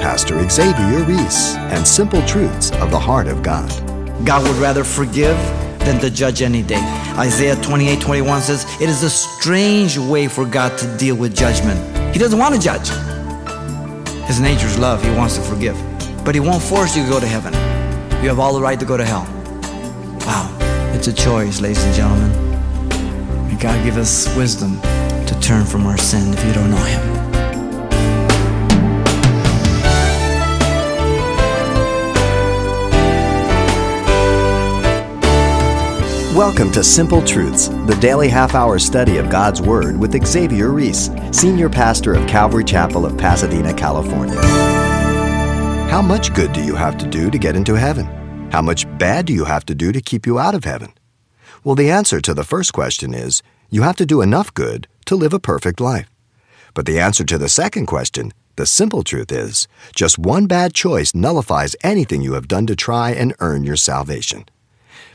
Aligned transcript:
Pastor 0.00 0.48
Xavier 0.48 1.04
Reese 1.04 1.56
and 1.56 1.86
simple 1.86 2.24
truths 2.26 2.72
of 2.72 2.90
the 2.90 2.98
heart 2.98 3.26
of 3.26 3.42
God. 3.42 3.68
God 4.24 4.42
would 4.48 4.56
rather 4.56 4.82
forgive 4.82 5.36
than 5.80 6.00
to 6.00 6.10
judge 6.10 6.40
any 6.40 6.62
day. 6.62 6.80
Isaiah 7.18 7.54
28 7.56 8.00
21 8.00 8.40
says, 8.40 8.64
It 8.80 8.88
is 8.88 9.02
a 9.02 9.10
strange 9.10 9.98
way 9.98 10.26
for 10.26 10.46
God 10.46 10.78
to 10.78 10.96
deal 10.96 11.16
with 11.16 11.36
judgment. 11.36 11.78
He 12.14 12.18
doesn't 12.18 12.38
want 12.38 12.54
to 12.54 12.60
judge. 12.60 12.88
His 14.26 14.40
nature 14.40 14.66
is 14.66 14.78
love, 14.78 15.02
He 15.04 15.10
wants 15.10 15.36
to 15.36 15.42
forgive. 15.42 15.76
But 16.24 16.34
He 16.34 16.40
won't 16.40 16.62
force 16.62 16.96
you 16.96 17.04
to 17.04 17.10
go 17.10 17.20
to 17.20 17.26
heaven. 17.26 17.52
You 18.22 18.28
have 18.30 18.38
all 18.38 18.54
the 18.54 18.62
right 18.62 18.80
to 18.80 18.86
go 18.86 18.96
to 18.96 19.04
hell. 19.04 19.26
Wow, 20.26 20.56
it's 20.94 21.08
a 21.08 21.12
choice, 21.12 21.60
ladies 21.60 21.84
and 21.84 21.94
gentlemen. 21.94 23.48
May 23.48 23.56
God 23.56 23.84
give 23.84 23.98
us 23.98 24.34
wisdom 24.34 24.80
to 25.26 25.38
turn 25.42 25.66
from 25.66 25.86
our 25.86 25.98
sin 25.98 26.32
if 26.32 26.42
you 26.46 26.54
don't 26.54 26.70
know 26.70 26.84
Him. 26.84 27.29
Welcome 36.40 36.72
to 36.72 36.82
Simple 36.82 37.22
Truths, 37.22 37.68
the 37.68 37.98
daily 38.00 38.26
half 38.26 38.54
hour 38.54 38.78
study 38.78 39.18
of 39.18 39.28
God's 39.28 39.60
Word 39.60 40.00
with 40.00 40.26
Xavier 40.26 40.70
Reese, 40.70 41.10
Senior 41.32 41.68
Pastor 41.68 42.14
of 42.14 42.26
Calvary 42.26 42.64
Chapel 42.64 43.04
of 43.04 43.18
Pasadena, 43.18 43.74
California. 43.74 44.40
How 45.90 46.00
much 46.00 46.32
good 46.32 46.54
do 46.54 46.64
you 46.64 46.74
have 46.74 46.96
to 46.96 47.06
do 47.06 47.30
to 47.30 47.36
get 47.36 47.56
into 47.56 47.74
heaven? 47.74 48.06
How 48.50 48.62
much 48.62 48.86
bad 48.96 49.26
do 49.26 49.34
you 49.34 49.44
have 49.44 49.66
to 49.66 49.74
do 49.74 49.92
to 49.92 50.00
keep 50.00 50.24
you 50.24 50.38
out 50.38 50.54
of 50.54 50.64
heaven? 50.64 50.94
Well, 51.62 51.74
the 51.74 51.90
answer 51.90 52.22
to 52.22 52.32
the 52.32 52.42
first 52.42 52.72
question 52.72 53.12
is 53.12 53.42
you 53.68 53.82
have 53.82 53.96
to 53.96 54.06
do 54.06 54.22
enough 54.22 54.54
good 54.54 54.88
to 55.04 55.16
live 55.16 55.34
a 55.34 55.38
perfect 55.38 55.78
life. 55.78 56.10
But 56.72 56.86
the 56.86 56.98
answer 56.98 57.24
to 57.24 57.36
the 57.36 57.50
second 57.50 57.84
question, 57.84 58.32
the 58.56 58.64
simple 58.64 59.02
truth 59.02 59.30
is 59.30 59.68
just 59.94 60.18
one 60.18 60.46
bad 60.46 60.72
choice 60.72 61.14
nullifies 61.14 61.76
anything 61.82 62.22
you 62.22 62.32
have 62.32 62.48
done 62.48 62.66
to 62.68 62.74
try 62.74 63.10
and 63.10 63.34
earn 63.40 63.62
your 63.62 63.76
salvation. 63.76 64.46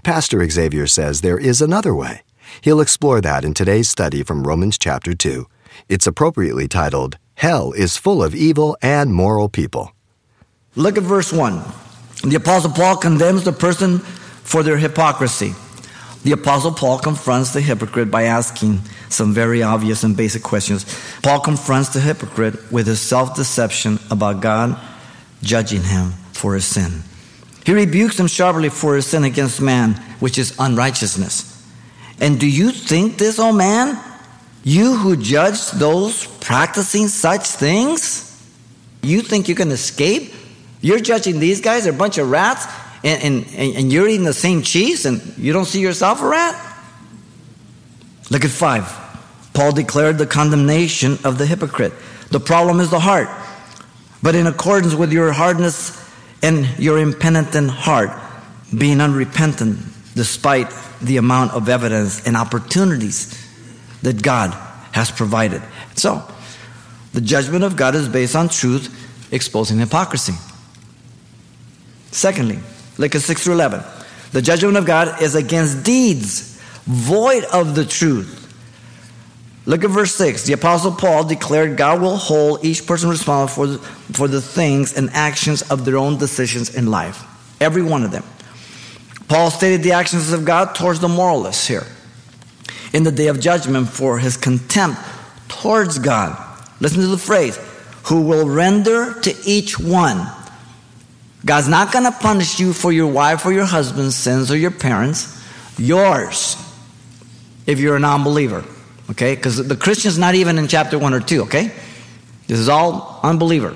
Pastor 0.05 0.47
Xavier 0.47 0.85
says 0.85 1.21
there 1.21 1.39
is 1.39 1.63
another 1.63 1.95
way. 1.95 2.21
He'll 2.61 2.79
explore 2.79 3.21
that 3.21 3.43
in 3.43 3.55
today's 3.55 3.89
study 3.89 4.21
from 4.21 4.43
Romans 4.43 4.77
chapter 4.77 5.15
2. 5.15 5.47
It's 5.89 6.05
appropriately 6.05 6.67
titled, 6.67 7.17
Hell 7.33 7.71
is 7.71 7.97
Full 7.97 8.21
of 8.21 8.35
Evil 8.35 8.77
and 8.83 9.15
Moral 9.15 9.49
People. 9.49 9.95
Look 10.75 10.99
at 10.99 11.03
verse 11.03 11.33
1. 11.33 11.59
The 12.23 12.35
Apostle 12.35 12.69
Paul 12.69 12.97
condemns 12.97 13.45
the 13.45 13.51
person 13.51 13.97
for 13.97 14.61
their 14.61 14.77
hypocrisy. 14.77 15.55
The 16.21 16.33
Apostle 16.33 16.73
Paul 16.73 16.99
confronts 16.99 17.53
the 17.53 17.61
hypocrite 17.61 18.11
by 18.11 18.25
asking 18.25 18.81
some 19.09 19.33
very 19.33 19.63
obvious 19.63 20.03
and 20.03 20.15
basic 20.15 20.43
questions. 20.43 20.85
Paul 21.23 21.39
confronts 21.39 21.89
the 21.89 21.99
hypocrite 21.99 22.71
with 22.71 22.85
his 22.85 23.01
self 23.01 23.35
deception 23.35 23.97
about 24.11 24.39
God 24.39 24.79
judging 25.41 25.81
him 25.81 26.11
for 26.31 26.53
his 26.53 26.65
sin. 26.65 27.01
He 27.65 27.73
rebukes 27.73 28.17
them 28.17 28.27
sharply 28.27 28.69
for 28.69 28.95
his 28.95 29.07
sin 29.07 29.23
against 29.23 29.59
man, 29.59 29.95
which 30.19 30.37
is 30.37 30.55
unrighteousness. 30.59 31.51
And 32.19 32.39
do 32.39 32.47
you 32.47 32.71
think 32.71 33.17
this, 33.17 33.39
O 33.39 33.49
oh 33.49 33.51
man? 33.51 33.99
You 34.63 34.95
who 34.95 35.17
judge 35.17 35.71
those 35.71 36.27
practicing 36.39 37.07
such 37.07 37.47
things? 37.47 38.31
You 39.01 39.21
think 39.21 39.49
you 39.49 39.55
can 39.55 39.71
escape? 39.71 40.33
You're 40.81 40.99
judging 40.99 41.39
these 41.39 41.61
guys, 41.61 41.83
they're 41.83 41.93
a 41.93 41.97
bunch 41.97 42.19
of 42.19 42.29
rats, 42.29 42.67
and, 43.03 43.47
and, 43.55 43.75
and 43.75 43.93
you're 43.93 44.07
eating 44.07 44.25
the 44.25 44.33
same 44.33 44.61
cheese, 44.61 45.05
and 45.05 45.21
you 45.37 45.51
don't 45.51 45.65
see 45.65 45.81
yourself 45.81 46.21
a 46.21 46.27
rat? 46.27 46.77
Look 48.29 48.45
at 48.45 48.51
five. 48.51 48.91
Paul 49.53 49.71
declared 49.71 50.17
the 50.17 50.27
condemnation 50.27 51.17
of 51.23 51.37
the 51.37 51.45
hypocrite. 51.45 51.93
The 52.29 52.39
problem 52.39 52.79
is 52.79 52.89
the 52.89 52.99
heart. 52.99 53.29
But 54.21 54.35
in 54.35 54.47
accordance 54.47 54.93
with 54.93 55.11
your 55.11 55.31
hardness 55.31 56.04
and 56.45 56.77
your 56.77 56.99
impenitent 56.99 57.71
heart, 57.71 58.11
being 58.77 59.01
unrepentant 59.01 59.79
despite 60.13 60.71
the 61.01 61.17
amount 61.17 61.53
of 61.53 61.67
evidence 61.67 62.25
and 62.27 62.37
opportunities 62.37 63.33
that 64.03 64.21
God 64.21 64.53
has 64.91 65.09
provided. 65.09 65.61
So, 65.95 66.23
the 67.13 67.21
judgment 67.21 67.63
of 67.63 67.75
God 67.75 67.95
is 67.95 68.07
based 68.07 68.35
on 68.35 68.49
truth, 68.49 69.33
exposing 69.33 69.79
hypocrisy. 69.79 70.33
Secondly, 72.11 72.59
at 72.99 73.11
6 73.11 73.43
through 73.43 73.53
11. 73.53 73.83
The 74.31 74.41
judgment 74.41 74.77
of 74.77 74.85
God 74.85 75.21
is 75.23 75.33
against 75.33 75.83
deeds 75.83 76.61
void 76.85 77.43
of 77.45 77.73
the 77.73 77.85
truth. 77.85 78.44
Look 79.65 79.83
at 79.83 79.89
verse 79.89 80.13
6. 80.15 80.43
The 80.43 80.53
Apostle 80.53 80.91
Paul 80.91 81.23
declared 81.23 81.77
God 81.77 82.01
will 82.01 82.17
hold 82.17 82.63
each 82.63 82.85
person 82.85 83.09
responsible 83.09 83.47
for 83.47 83.67
the, 83.67 83.77
for 84.13 84.27
the 84.27 84.41
things 84.41 84.95
and 84.95 85.09
actions 85.11 85.63
of 85.63 85.85
their 85.85 85.97
own 85.97 86.17
decisions 86.17 86.75
in 86.75 86.91
life. 86.91 87.23
Every 87.59 87.81
one 87.81 88.03
of 88.03 88.11
them. 88.11 88.23
Paul 89.27 89.49
stated 89.49 89.81
the 89.81 89.93
actions 89.93 90.31
of 90.31 90.45
God 90.45 90.75
towards 90.75 90.99
the 90.99 91.07
moralists 91.07 91.67
here 91.67 91.85
in 92.93 93.03
the 93.03 93.11
day 93.11 93.27
of 93.27 93.39
judgment 93.39 93.89
for 93.89 94.19
his 94.19 94.37
contempt 94.37 95.01
towards 95.47 95.97
God. 95.97 96.37
Listen 96.79 97.01
to 97.01 97.07
the 97.07 97.17
phrase 97.17 97.59
who 98.05 98.21
will 98.21 98.47
render 98.47 99.19
to 99.21 99.35
each 99.45 99.79
one. 99.79 100.27
God's 101.43 101.67
not 101.67 101.91
going 101.91 102.05
to 102.05 102.11
punish 102.11 102.59
you 102.59 102.71
for 102.71 102.91
your 102.91 103.07
wife 103.07 103.45
or 103.45 103.51
your 103.51 103.65
husband's 103.65 104.15
sins 104.15 104.51
or 104.51 104.57
your 104.57 104.71
parents, 104.71 105.43
yours, 105.77 106.55
if 107.65 107.79
you're 107.79 107.95
a 107.95 107.99
non 107.99 108.23
believer. 108.23 108.63
Okay? 109.11 109.35
Because 109.35 109.67
the 109.67 109.75
Christian's 109.75 110.17
not 110.17 110.35
even 110.35 110.57
in 110.57 110.67
chapter 110.67 110.97
1 110.97 111.13
or 111.13 111.19
2, 111.19 111.43
okay? 111.43 111.71
This 112.47 112.59
is 112.59 112.69
all 112.69 113.19
unbeliever. 113.23 113.75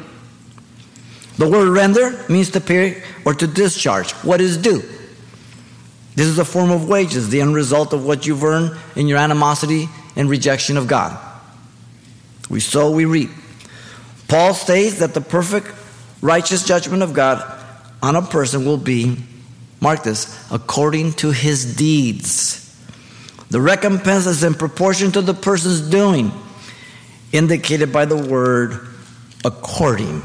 The 1.37 1.47
word 1.47 1.69
render 1.69 2.25
means 2.27 2.51
to 2.51 2.61
pay 2.61 3.01
or 3.25 3.33
to 3.33 3.47
discharge 3.47 4.11
what 4.11 4.41
is 4.41 4.57
due. 4.57 4.83
This 6.15 6.27
is 6.27 6.37
a 6.37 6.43
form 6.43 6.69
of 6.69 6.89
wages, 6.89 7.29
the 7.29 7.39
end 7.39 7.55
result 7.55 7.93
of 7.93 8.05
what 8.05 8.27
you've 8.27 8.43
earned 8.43 8.77
in 8.95 9.07
your 9.07 9.17
animosity 9.17 9.87
and 10.17 10.29
rejection 10.29 10.75
of 10.75 10.87
God. 10.87 11.17
We 12.49 12.59
sow, 12.59 12.91
we 12.91 13.05
reap. 13.05 13.29
Paul 14.27 14.53
states 14.53 14.99
that 14.99 15.13
the 15.13 15.21
perfect 15.21 15.71
righteous 16.21 16.65
judgment 16.65 17.03
of 17.03 17.13
God 17.13 17.41
on 18.03 18.15
a 18.15 18.21
person 18.21 18.65
will 18.65 18.77
be, 18.77 19.17
mark 19.79 20.03
this, 20.03 20.51
according 20.51 21.13
to 21.13 21.31
his 21.31 21.75
deeds. 21.75 22.68
The 23.49 23.59
recompense 23.59 24.25
is 24.25 24.43
in 24.43 24.53
proportion 24.53 25.11
to 25.13 25.21
the 25.21 25.33
person's 25.33 25.81
doing, 25.81 26.31
indicated 27.31 27.91
by 27.91 28.05
the 28.05 28.17
word 28.17 28.87
according, 29.43 30.21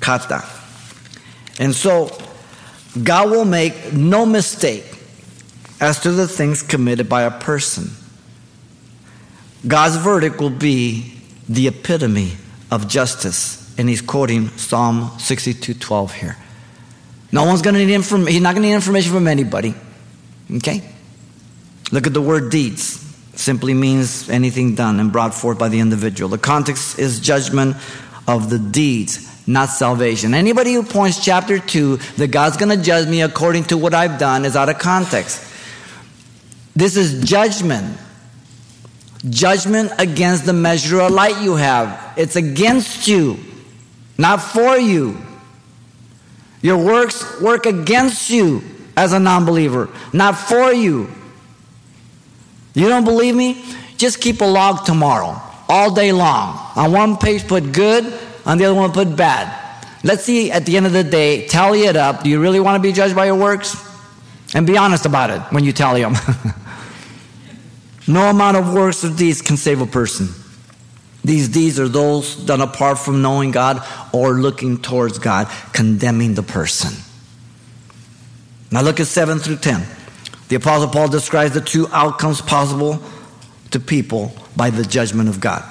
kata. 0.00 0.44
And 1.58 1.74
so, 1.74 2.16
God 3.02 3.30
will 3.30 3.44
make 3.44 3.92
no 3.92 4.26
mistake 4.26 4.84
as 5.80 6.00
to 6.00 6.12
the 6.12 6.28
things 6.28 6.62
committed 6.62 7.08
by 7.08 7.22
a 7.22 7.30
person. 7.30 7.90
God's 9.66 9.96
verdict 9.96 10.40
will 10.40 10.50
be 10.50 11.14
the 11.48 11.68
epitome 11.68 12.32
of 12.70 12.88
justice. 12.88 13.74
And 13.78 13.88
he's 13.88 14.02
quoting 14.02 14.48
Psalm 14.56 15.10
62:12 15.18 16.12
here. 16.12 16.36
No 17.32 17.44
one's 17.44 17.62
going 17.62 17.74
to 17.74 17.84
need 17.84 17.94
information. 17.94 18.32
He's 18.32 18.42
not 18.42 18.54
going 18.54 18.62
to 18.62 18.68
need 18.68 18.74
information 18.74 19.12
from 19.12 19.28
anybody. 19.28 19.74
Okay? 20.56 20.82
Look 21.92 22.06
at 22.06 22.14
the 22.14 22.22
word 22.22 22.50
deeds. 22.50 23.06
Simply 23.34 23.74
means 23.74 24.28
anything 24.28 24.74
done 24.74 25.00
and 25.00 25.10
brought 25.10 25.34
forth 25.34 25.58
by 25.58 25.68
the 25.68 25.80
individual. 25.80 26.28
The 26.28 26.38
context 26.38 26.98
is 26.98 27.20
judgment 27.20 27.76
of 28.28 28.50
the 28.50 28.58
deeds, 28.58 29.46
not 29.46 29.70
salvation. 29.70 30.34
Anybody 30.34 30.74
who 30.74 30.82
points 30.82 31.24
chapter 31.24 31.58
2 31.58 31.96
that 32.18 32.28
God's 32.28 32.56
going 32.56 32.76
to 32.76 32.82
judge 32.82 33.08
me 33.08 33.22
according 33.22 33.64
to 33.64 33.78
what 33.78 33.94
I've 33.94 34.18
done 34.18 34.44
is 34.44 34.56
out 34.56 34.68
of 34.68 34.78
context. 34.78 35.42
This 36.76 36.96
is 36.96 37.24
judgment. 37.24 37.98
Judgment 39.28 39.92
against 39.98 40.46
the 40.46 40.52
measure 40.52 41.00
of 41.00 41.10
light 41.10 41.42
you 41.42 41.56
have. 41.56 42.14
It's 42.16 42.36
against 42.36 43.08
you, 43.08 43.38
not 44.16 44.38
for 44.38 44.78
you. 44.78 45.18
Your 46.62 46.82
works 46.82 47.40
work 47.40 47.66
against 47.66 48.30
you 48.30 48.62
as 48.96 49.12
a 49.12 49.18
non 49.18 49.44
believer, 49.44 49.88
not 50.12 50.36
for 50.36 50.72
you. 50.72 51.08
You 52.80 52.88
don't 52.88 53.04
believe 53.04 53.34
me? 53.34 53.62
Just 53.98 54.22
keep 54.22 54.40
a 54.40 54.44
log 54.46 54.86
tomorrow, 54.86 55.38
all 55.68 55.92
day 55.94 56.12
long. 56.12 56.58
On 56.76 56.90
one 56.90 57.18
page, 57.18 57.46
put 57.46 57.74
good, 57.74 58.10
on 58.46 58.56
the 58.56 58.64
other 58.64 58.74
one, 58.74 58.90
put 58.90 59.14
bad. 59.14 59.54
Let's 60.02 60.24
see 60.24 60.50
at 60.50 60.64
the 60.64 60.78
end 60.78 60.86
of 60.86 60.94
the 60.94 61.04
day, 61.04 61.46
tally 61.46 61.82
it 61.82 61.94
up. 61.94 62.24
Do 62.24 62.30
you 62.30 62.40
really 62.40 62.58
want 62.58 62.76
to 62.76 62.88
be 62.88 62.94
judged 62.94 63.14
by 63.14 63.26
your 63.26 63.36
works? 63.36 63.76
And 64.54 64.66
be 64.66 64.78
honest 64.78 65.04
about 65.04 65.28
it 65.28 65.40
when 65.52 65.62
you 65.62 65.72
tally 65.74 66.00
them. 66.00 66.14
no 68.08 68.30
amount 68.30 68.56
of 68.56 68.72
works 68.72 69.04
or 69.04 69.14
deeds 69.14 69.42
can 69.42 69.58
save 69.58 69.82
a 69.82 69.86
person. 69.86 70.28
These 71.22 71.50
deeds 71.50 71.78
are 71.78 71.86
those 71.86 72.34
done 72.34 72.62
apart 72.62 72.98
from 72.98 73.20
knowing 73.20 73.50
God 73.50 73.86
or 74.14 74.32
looking 74.32 74.80
towards 74.80 75.18
God, 75.18 75.48
condemning 75.74 76.32
the 76.32 76.42
person. 76.42 76.94
Now 78.70 78.80
look 78.80 79.00
at 79.00 79.06
7 79.06 79.38
through 79.38 79.56
10. 79.56 79.86
The 80.50 80.56
Apostle 80.56 80.88
Paul 80.88 81.06
describes 81.06 81.54
the 81.54 81.60
two 81.60 81.86
outcomes 81.92 82.42
possible 82.42 83.00
to 83.70 83.78
people 83.78 84.32
by 84.56 84.70
the 84.70 84.82
judgment 84.82 85.28
of 85.28 85.40
God. 85.40 85.62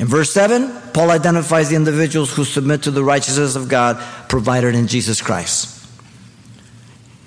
In 0.00 0.08
verse 0.08 0.32
7, 0.32 0.92
Paul 0.92 1.12
identifies 1.12 1.70
the 1.70 1.76
individuals 1.76 2.34
who 2.34 2.44
submit 2.44 2.82
to 2.82 2.90
the 2.90 3.04
righteousness 3.04 3.54
of 3.54 3.68
God 3.68 4.02
provided 4.28 4.74
in 4.74 4.88
Jesus 4.88 5.22
Christ. 5.22 5.72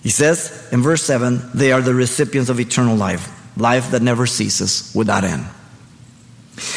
He 0.03 0.09
says 0.09 0.67
in 0.73 0.81
verse 0.81 1.03
7, 1.03 1.51
they 1.53 1.71
are 1.71 1.81
the 1.81 1.95
recipients 1.95 2.49
of 2.49 2.59
eternal 2.59 2.97
life, 2.97 3.31
life 3.57 3.91
that 3.91 4.01
never 4.01 4.27
ceases 4.27 4.91
without 4.93 5.23
end. 5.23 5.45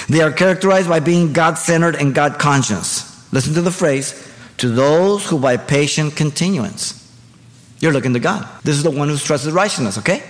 They 0.08 0.20
are 0.20 0.30
characterized 0.30 0.88
by 0.88 1.00
being 1.00 1.32
God 1.32 1.54
centered 1.54 1.96
and 1.96 2.14
God 2.14 2.38
conscious. 2.38 3.08
Listen 3.32 3.54
to 3.54 3.60
the 3.60 3.72
phrase 3.72 4.32
to 4.58 4.68
those 4.68 5.26
who 5.26 5.40
by 5.40 5.56
patient 5.56 6.14
continuance. 6.14 7.01
You're 7.82 7.92
looking 7.92 8.14
to 8.14 8.20
God. 8.20 8.48
This 8.62 8.76
is 8.76 8.84
the 8.84 8.92
one 8.92 9.08
who 9.08 9.16
stresses 9.16 9.52
righteousness, 9.52 9.98
okay? 9.98 10.22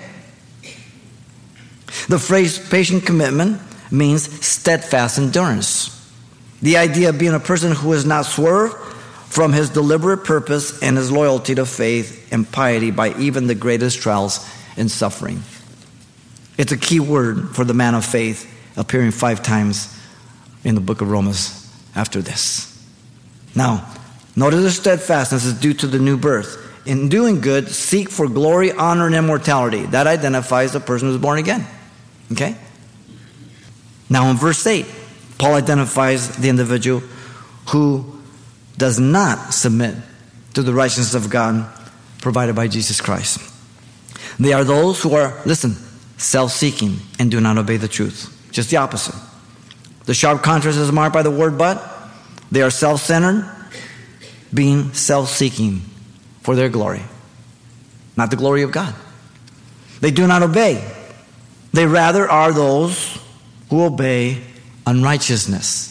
The 2.08 2.18
phrase 2.18 2.58
patient 2.70 3.04
commitment 3.04 3.60
means 3.90 4.22
steadfast 4.44 5.18
endurance. 5.18 5.90
The 6.62 6.78
idea 6.78 7.10
of 7.10 7.18
being 7.18 7.34
a 7.34 7.40
person 7.40 7.72
who 7.72 7.92
is 7.92 8.06
not 8.06 8.24
swerved 8.24 8.74
from 9.26 9.52
his 9.52 9.68
deliberate 9.68 10.24
purpose 10.24 10.82
and 10.82 10.96
his 10.96 11.12
loyalty 11.12 11.54
to 11.54 11.66
faith 11.66 12.32
and 12.32 12.50
piety 12.50 12.90
by 12.90 13.14
even 13.18 13.48
the 13.48 13.54
greatest 13.54 14.00
trials 14.00 14.48
and 14.78 14.90
suffering. 14.90 15.42
It's 16.56 16.72
a 16.72 16.78
key 16.78 17.00
word 17.00 17.54
for 17.54 17.64
the 17.64 17.74
man 17.74 17.94
of 17.94 18.04
faith, 18.04 18.48
appearing 18.78 19.10
five 19.10 19.42
times 19.42 19.94
in 20.64 20.74
the 20.74 20.80
book 20.80 21.02
of 21.02 21.10
Romans 21.10 21.70
after 21.94 22.22
this. 22.22 22.68
Now, 23.54 23.86
notice 24.34 24.62
the 24.62 24.70
steadfastness 24.70 25.44
is 25.44 25.52
due 25.52 25.74
to 25.74 25.86
the 25.86 25.98
new 25.98 26.16
birth. 26.16 26.71
In 26.84 27.08
doing 27.08 27.40
good, 27.40 27.68
seek 27.68 28.10
for 28.10 28.28
glory, 28.28 28.72
honor, 28.72 29.06
and 29.06 29.14
immortality. 29.14 29.86
That 29.86 30.06
identifies 30.06 30.72
the 30.72 30.80
person 30.80 31.08
who's 31.08 31.20
born 31.20 31.38
again. 31.38 31.66
Okay? 32.32 32.56
Now, 34.10 34.30
in 34.30 34.36
verse 34.36 34.66
8, 34.66 34.86
Paul 35.38 35.54
identifies 35.54 36.36
the 36.36 36.48
individual 36.48 37.00
who 37.70 38.20
does 38.76 38.98
not 38.98 39.54
submit 39.54 39.94
to 40.54 40.62
the 40.62 40.72
righteousness 40.72 41.14
of 41.14 41.30
God 41.30 41.70
provided 42.20 42.56
by 42.56 42.68
Jesus 42.68 43.00
Christ. 43.00 43.40
They 44.38 44.52
are 44.52 44.64
those 44.64 45.02
who 45.02 45.14
are, 45.14 45.40
listen, 45.46 45.76
self 46.16 46.52
seeking 46.52 46.96
and 47.18 47.30
do 47.30 47.40
not 47.40 47.58
obey 47.58 47.76
the 47.76 47.88
truth. 47.88 48.48
Just 48.50 48.70
the 48.70 48.78
opposite. 48.78 49.14
The 50.06 50.14
sharp 50.14 50.42
contrast 50.42 50.78
is 50.78 50.90
marked 50.90 51.14
by 51.14 51.22
the 51.22 51.30
word 51.30 51.56
but. 51.56 51.82
They 52.50 52.62
are 52.62 52.70
self 52.70 53.00
centered, 53.00 53.48
being 54.52 54.92
self 54.92 55.28
seeking 55.28 55.82
for 56.42 56.54
their 56.54 56.68
glory, 56.68 57.02
not 58.16 58.30
the 58.30 58.36
glory 58.36 58.62
of 58.62 58.72
God. 58.72 58.94
They 60.00 60.10
do 60.10 60.26
not 60.26 60.42
obey. 60.42 60.84
They 61.72 61.86
rather 61.86 62.28
are 62.28 62.52
those 62.52 63.18
who 63.70 63.84
obey 63.84 64.42
unrighteousness. 64.86 65.88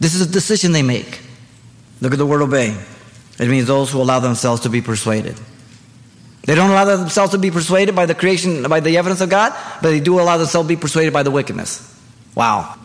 This 0.00 0.14
is 0.14 0.22
a 0.22 0.30
decision 0.30 0.72
they 0.72 0.82
make. 0.82 1.20
Look 2.00 2.12
at 2.12 2.18
the 2.18 2.26
word 2.26 2.40
obey. 2.40 2.76
It 3.38 3.48
means 3.48 3.66
those 3.66 3.90
who 3.90 4.00
allow 4.00 4.20
themselves 4.20 4.62
to 4.62 4.68
be 4.68 4.80
persuaded. 4.80 5.38
They 6.44 6.54
don't 6.54 6.70
allow 6.70 6.84
themselves 6.84 7.32
to 7.32 7.38
be 7.38 7.50
persuaded 7.50 7.94
by 7.94 8.06
the 8.06 8.14
creation, 8.14 8.62
by 8.62 8.80
the 8.80 8.96
evidence 8.96 9.20
of 9.20 9.28
God, 9.28 9.52
but 9.82 9.90
they 9.90 10.00
do 10.00 10.18
allow 10.20 10.38
themselves 10.38 10.68
to 10.68 10.74
be 10.74 10.80
persuaded 10.80 11.12
by 11.12 11.22
the 11.22 11.30
wickedness. 11.30 11.94
Wow. 12.34 12.76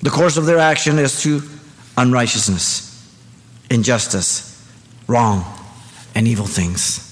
The 0.00 0.10
course 0.10 0.36
of 0.36 0.46
their 0.46 0.58
action 0.58 0.98
is 0.98 1.22
to 1.22 1.42
unrighteousness, 1.96 2.88
injustice, 3.70 4.48
wrong, 5.06 5.44
and 6.14 6.26
evil 6.28 6.46
things. 6.46 7.08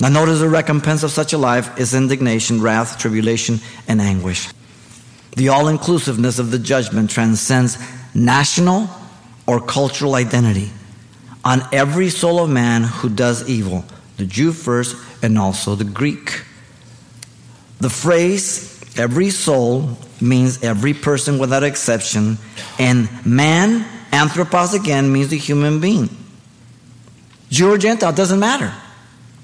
Now, 0.00 0.08
notice 0.08 0.40
the 0.40 0.48
recompense 0.48 1.02
of 1.04 1.12
such 1.12 1.32
a 1.32 1.38
life 1.38 1.78
is 1.78 1.94
indignation, 1.94 2.60
wrath, 2.60 2.98
tribulation, 2.98 3.60
and 3.86 4.00
anguish. 4.00 4.48
The 5.36 5.48
all 5.48 5.68
inclusiveness 5.68 6.38
of 6.38 6.50
the 6.50 6.58
judgment 6.58 7.10
transcends 7.10 7.78
national 8.14 8.88
or 9.46 9.60
cultural 9.60 10.14
identity 10.14 10.70
on 11.44 11.62
every 11.72 12.08
soul 12.08 12.42
of 12.42 12.50
man 12.50 12.82
who 12.82 13.08
does 13.08 13.48
evil, 13.48 13.84
the 14.16 14.24
Jew 14.24 14.52
first 14.52 14.96
and 15.22 15.38
also 15.38 15.74
the 15.74 15.84
Greek. 15.84 16.42
The 17.80 17.90
phrase 17.90 18.80
every 18.96 19.30
soul 19.30 19.98
means 20.20 20.62
every 20.62 20.94
person 20.94 21.38
without 21.38 21.62
exception, 21.62 22.38
and 22.78 23.08
man, 23.26 23.84
anthropos 24.12 24.74
again, 24.74 25.12
means 25.12 25.28
the 25.28 25.36
human 25.36 25.80
being. 25.80 26.08
Jew 27.54 27.72
or 27.72 27.78
Gentile, 27.78 28.12
doesn't 28.12 28.40
matter. 28.40 28.74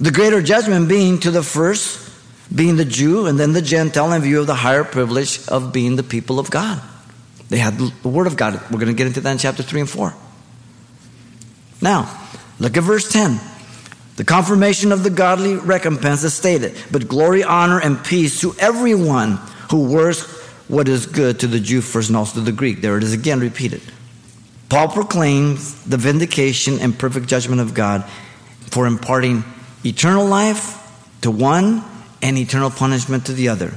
The 0.00 0.10
greater 0.10 0.42
judgment 0.42 0.88
being 0.88 1.20
to 1.20 1.30
the 1.30 1.44
first, 1.44 2.10
being 2.52 2.76
the 2.76 2.84
Jew, 2.84 3.26
and 3.26 3.38
then 3.38 3.52
the 3.52 3.62
Gentile 3.62 4.12
in 4.12 4.22
view 4.22 4.40
of 4.40 4.48
the 4.48 4.54
higher 4.56 4.82
privilege 4.82 5.46
of 5.46 5.72
being 5.72 5.94
the 5.94 6.02
people 6.02 6.40
of 6.40 6.50
God. 6.50 6.82
They 7.50 7.58
had 7.58 7.78
the 7.78 8.08
Word 8.08 8.26
of 8.26 8.36
God. 8.36 8.54
We're 8.70 8.80
going 8.80 8.86
to 8.86 8.94
get 8.94 9.06
into 9.06 9.20
that 9.20 9.30
in 9.30 9.38
chapter 9.38 9.62
3 9.62 9.82
and 9.82 9.90
4. 9.90 10.12
Now, 11.80 12.10
look 12.58 12.76
at 12.76 12.82
verse 12.82 13.10
10. 13.12 13.38
The 14.16 14.24
confirmation 14.24 14.90
of 14.90 15.04
the 15.04 15.10
godly 15.10 15.54
recompense 15.54 16.24
is 16.24 16.34
stated, 16.34 16.76
but 16.90 17.06
glory, 17.06 17.44
honor, 17.44 17.80
and 17.80 18.02
peace 18.04 18.40
to 18.40 18.54
everyone 18.58 19.38
who 19.70 19.88
works 19.88 20.26
what 20.66 20.88
is 20.88 21.06
good 21.06 21.40
to 21.40 21.46
the 21.46 21.60
Jew 21.60 21.80
first 21.80 22.10
and 22.10 22.16
also 22.16 22.34
to 22.34 22.40
the 22.40 22.52
Greek. 22.52 22.80
There 22.80 22.98
it 22.98 23.04
is 23.04 23.12
again 23.12 23.38
repeated. 23.38 23.82
Paul 24.70 24.88
proclaims 24.88 25.84
the 25.84 25.96
vindication 25.96 26.78
and 26.78 26.96
perfect 26.96 27.26
judgment 27.26 27.61
of 27.61 27.75
God 27.75 28.08
for 28.70 28.87
imparting 28.87 29.44
eternal 29.84 30.25
life 30.25 30.78
to 31.22 31.31
one 31.31 31.82
and 32.22 32.38
eternal 32.38 32.70
punishment 32.70 33.26
to 33.26 33.32
the 33.32 33.49
other. 33.49 33.75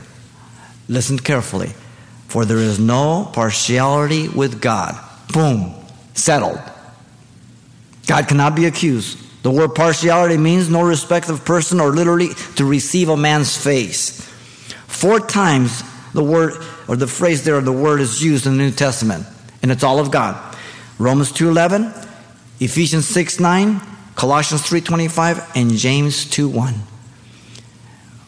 Listen 0.88 1.18
carefully. 1.18 1.72
For 2.28 2.46
there 2.46 2.58
is 2.58 2.80
no 2.80 3.30
partiality 3.34 4.30
with 4.30 4.62
God. 4.62 5.00
Boom. 5.34 5.74
Settled. 6.14 6.60
God 8.06 8.28
cannot 8.28 8.56
be 8.56 8.66
accused. 8.66 9.18
The 9.44 9.52
word 9.52 9.76
partiality 9.76 10.38
means 10.38 10.70
no 10.70 10.84
respect 10.84 11.30
of 11.30 11.44
person 11.44 11.80
or 11.80 11.90
literally 11.90 12.30
to 12.56 12.66
receive 12.66 13.10
a 13.10 13.18
man's 13.18 13.58
face. 13.58 14.22
Four 14.88 15.20
times 15.20 15.84
the 16.14 16.24
word 16.24 16.54
or 16.88 16.96
the 16.96 17.08
phrase 17.08 17.44
there, 17.44 17.60
the 17.62 17.72
word 17.72 18.00
is 18.00 18.24
used 18.24 18.46
in 18.46 18.58
the 18.58 18.64
New 18.64 18.72
Testament, 18.72 19.26
and 19.62 19.72
it's 19.72 19.84
all 19.84 20.00
of 20.00 20.12
God. 20.12 20.53
Romans 21.00 21.32
2:11, 21.32 21.94
Ephesians 22.60 23.06
6:9, 23.08 23.82
Colossians 24.16 24.62
3:25, 24.62 25.42
and 25.56 25.76
James 25.78 26.26
2:1. 26.26 26.76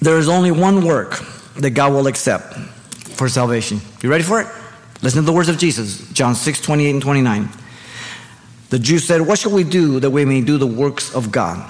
There 0.02 0.18
is 0.18 0.28
only 0.28 0.52
one 0.52 0.86
work 0.86 1.24
that 1.58 1.72
God 1.72 1.94
will 1.94 2.08
accept 2.08 2.58
for 3.16 3.30
salvation. 3.30 3.82
You 4.02 4.10
ready 4.10 4.24
for 4.24 4.42
it? 4.42 4.48
Listen 5.02 5.22
to 5.22 5.26
the 5.26 5.34
words 5.34 5.50
of 5.50 5.58
Jesus, 5.58 6.08
John 6.12 6.36
6, 6.36 6.62
28 6.62 6.90
and 6.92 7.02
29. 7.02 7.50
The 8.70 8.80
Jews 8.80 9.06
said, 9.06 9.22
What 9.22 9.39
shall 9.39 9.51
we 9.51 9.63
do 9.63 10.00
that 10.00 10.10
we 10.10 10.25
may 10.25 10.42
do 10.42 10.58
the 10.58 10.68
works 10.68 11.13
of 11.13 11.32
God? 11.32 11.63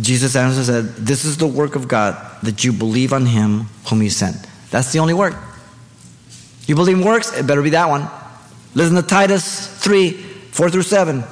Jesus 0.00 0.34
answered 0.34 0.64
said, 0.64 0.96
This 0.96 1.24
is 1.24 1.36
the 1.36 1.46
work 1.46 1.76
of 1.76 1.88
God, 1.88 2.16
that 2.42 2.64
you 2.64 2.72
believe 2.72 3.12
on 3.12 3.26
him 3.26 3.66
whom 3.88 4.00
he 4.00 4.08
sent. 4.08 4.36
That's 4.70 4.92
the 4.92 4.98
only 4.98 5.14
work. 5.14 5.34
You 6.66 6.74
believe 6.74 6.98
in 6.98 7.04
works? 7.04 7.32
It 7.36 7.46
better 7.46 7.62
be 7.62 7.70
that 7.70 7.88
one. 7.88 8.08
Listen 8.74 8.96
to 8.96 9.02
Titus 9.02 9.66
3, 9.82 10.10
4 10.52 10.70
through 10.70 10.82
7. 10.82 11.24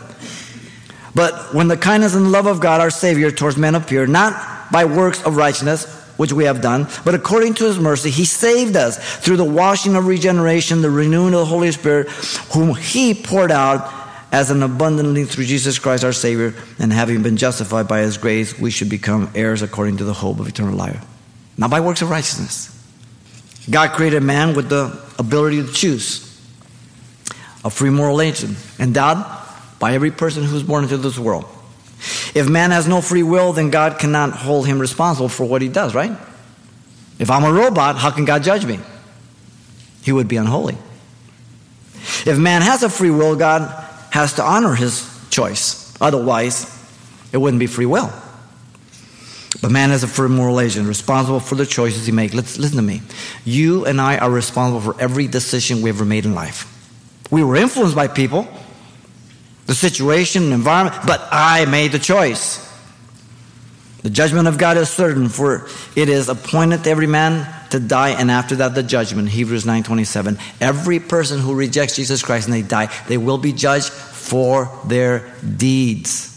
But 1.15 1.55
when 1.55 1.69
the 1.69 1.77
kindness 1.77 2.15
and 2.15 2.31
love 2.31 2.47
of 2.47 2.61
God 2.61 2.81
our 2.81 2.91
Savior 2.91 3.31
towards 3.31 3.57
men 3.57 3.75
appear, 3.75 4.07
not 4.07 4.71
by 4.71 4.85
works 4.85 5.23
of 5.25 5.37
righteousness, 5.37 5.93
which 6.17 6.33
we 6.33 6.45
have 6.45 6.61
done, 6.61 6.87
but 7.05 7.15
according 7.15 7.55
to 7.55 7.65
his 7.65 7.79
mercy, 7.79 8.11
he 8.11 8.25
saved 8.25 8.77
us 8.77 9.19
through 9.19 9.37
the 9.37 9.45
washing 9.45 9.97
of 9.97 10.07
regeneration, 10.07 10.83
the 10.83 10.91
renewing 10.91 11.35
of 11.35 11.41
the 11.41 11.47
Holy 11.47 11.73
Spirit, 11.73 12.09
whom 12.53 12.75
he 12.75 13.15
poured 13.15 13.51
out 13.51 13.93
as 14.31 14.51
an 14.51 14.63
abundantly 14.63 15.25
through 15.25 15.45
Jesus 15.47 15.79
Christ 15.79 16.05
our 16.05 16.13
Savior, 16.13 16.55
and 16.79 16.93
having 16.93 17.23
been 17.23 17.37
justified 17.37 17.89
by 17.89 18.01
his 18.01 18.19
grace, 18.19 18.59
we 18.59 18.71
should 18.71 18.91
become 18.91 19.31
heirs 19.35 19.63
according 19.63 19.97
to 19.99 20.05
the 20.05 20.13
hope 20.13 20.39
of 20.39 20.49
eternal 20.49 20.75
life. 20.75 21.05
Not 21.57 21.71
by 21.71 21.81
works 21.81 22.03
of 22.03 22.11
righteousness. 22.11 22.75
God 23.71 23.93
created 23.93 24.23
man 24.23 24.55
with 24.55 24.69
the 24.69 25.01
ability 25.19 25.65
to 25.65 25.73
choose 25.73 26.28
a 27.65 27.71
free 27.71 27.91
moral 27.91 28.21
agent, 28.21 28.57
endowed 28.79 29.25
by 29.79 29.93
every 29.93 30.11
person 30.11 30.45
who's 30.45 30.63
born 30.63 30.85
into 30.85 30.97
this 30.97 31.19
world. 31.19 31.45
If 32.35 32.49
man 32.49 32.71
has 32.71 32.87
no 32.87 33.01
free 33.01 33.23
will, 33.23 33.53
then 33.53 33.71
God 33.71 33.99
cannot 33.99 34.33
hold 34.33 34.67
him 34.67 34.79
responsible 34.79 35.29
for 35.29 35.45
what 35.45 35.63
he 35.63 35.69
does, 35.69 35.95
right? 35.95 36.17
If 37.19 37.31
I'm 37.31 37.45
a 37.45 37.53
robot, 37.53 37.97
how 37.97 38.11
can 38.11 38.25
God 38.25 38.43
judge 38.45 38.65
me? 38.65 38.79
He 40.03 40.13
would 40.13 40.29
be 40.29 40.37
unholy. 40.37 40.77
If 42.25 42.39
man 42.39 42.63
has 42.63 42.83
a 42.83 42.89
free 42.89 43.11
will, 43.11 43.37
God 43.37 43.63
has 44.11 44.35
to 44.35 44.43
honor 44.45 44.75
his 44.75 45.09
choice. 45.31 45.95
Otherwise, 46.01 46.75
it 47.33 47.39
wouldn't 47.39 47.61
be 47.61 47.67
free 47.67 47.87
will. 47.87 48.13
But 49.61 49.73
man 49.73 49.91
is 49.91 50.05
a 50.05 50.09
free 50.09 50.29
moral 50.29 50.61
agent, 50.61 50.87
responsible 50.87 51.41
for 51.41 51.57
the 51.57 51.67
choices 51.67 52.07
he 52.07 52.13
makes. 52.13 52.35
Listen 52.35 52.77
to 52.77 52.83
me. 52.83 53.03
You 53.45 53.85
and 53.87 54.01
I 54.01 54.19
are 54.19 54.31
responsible 54.31 54.81
for 54.81 55.01
every 55.01 55.27
decision 55.27 55.83
we 55.83 55.91
ever 55.91 56.05
made 56.05 56.25
in 56.25 56.35
life. 56.35 56.78
We 57.31 57.45
were 57.45 57.57
influenced 57.57 57.95
by 57.95 58.09
people, 58.09 58.49
the 59.67 59.75
situation, 59.75 60.49
the 60.49 60.55
environment, 60.55 61.03
but 61.07 61.27
I 61.31 61.67
made 61.67 61.93
the 61.93 61.99
choice. 61.99 62.65
The 64.03 64.11
judgment 64.11 64.49
of 64.49 64.59
God 64.59 64.77
is 64.77 64.89
certain, 64.89 65.29
for 65.29 65.67
it 65.97 66.09
is 66.09 66.29
appointed 66.29 66.87
every 66.87 67.07
man 67.07 67.53
to 67.71 67.81
die, 67.81 68.11
and 68.11 68.31
after 68.31 68.57
that, 68.57 68.75
the 68.75 68.83
judgment. 68.83 69.29
Hebrews 69.29 69.65
9:27. 69.65 70.39
Every 70.61 71.01
person 71.01 71.41
who 71.41 71.55
rejects 71.55 71.97
Jesus 71.97 72.23
Christ 72.23 72.47
and 72.47 72.55
they 72.55 72.63
die, 72.63 72.89
they 73.09 73.19
will 73.19 73.39
be 73.39 73.53
judged 73.53 73.91
for 73.91 74.71
their 74.87 75.29
deeds. 75.43 76.35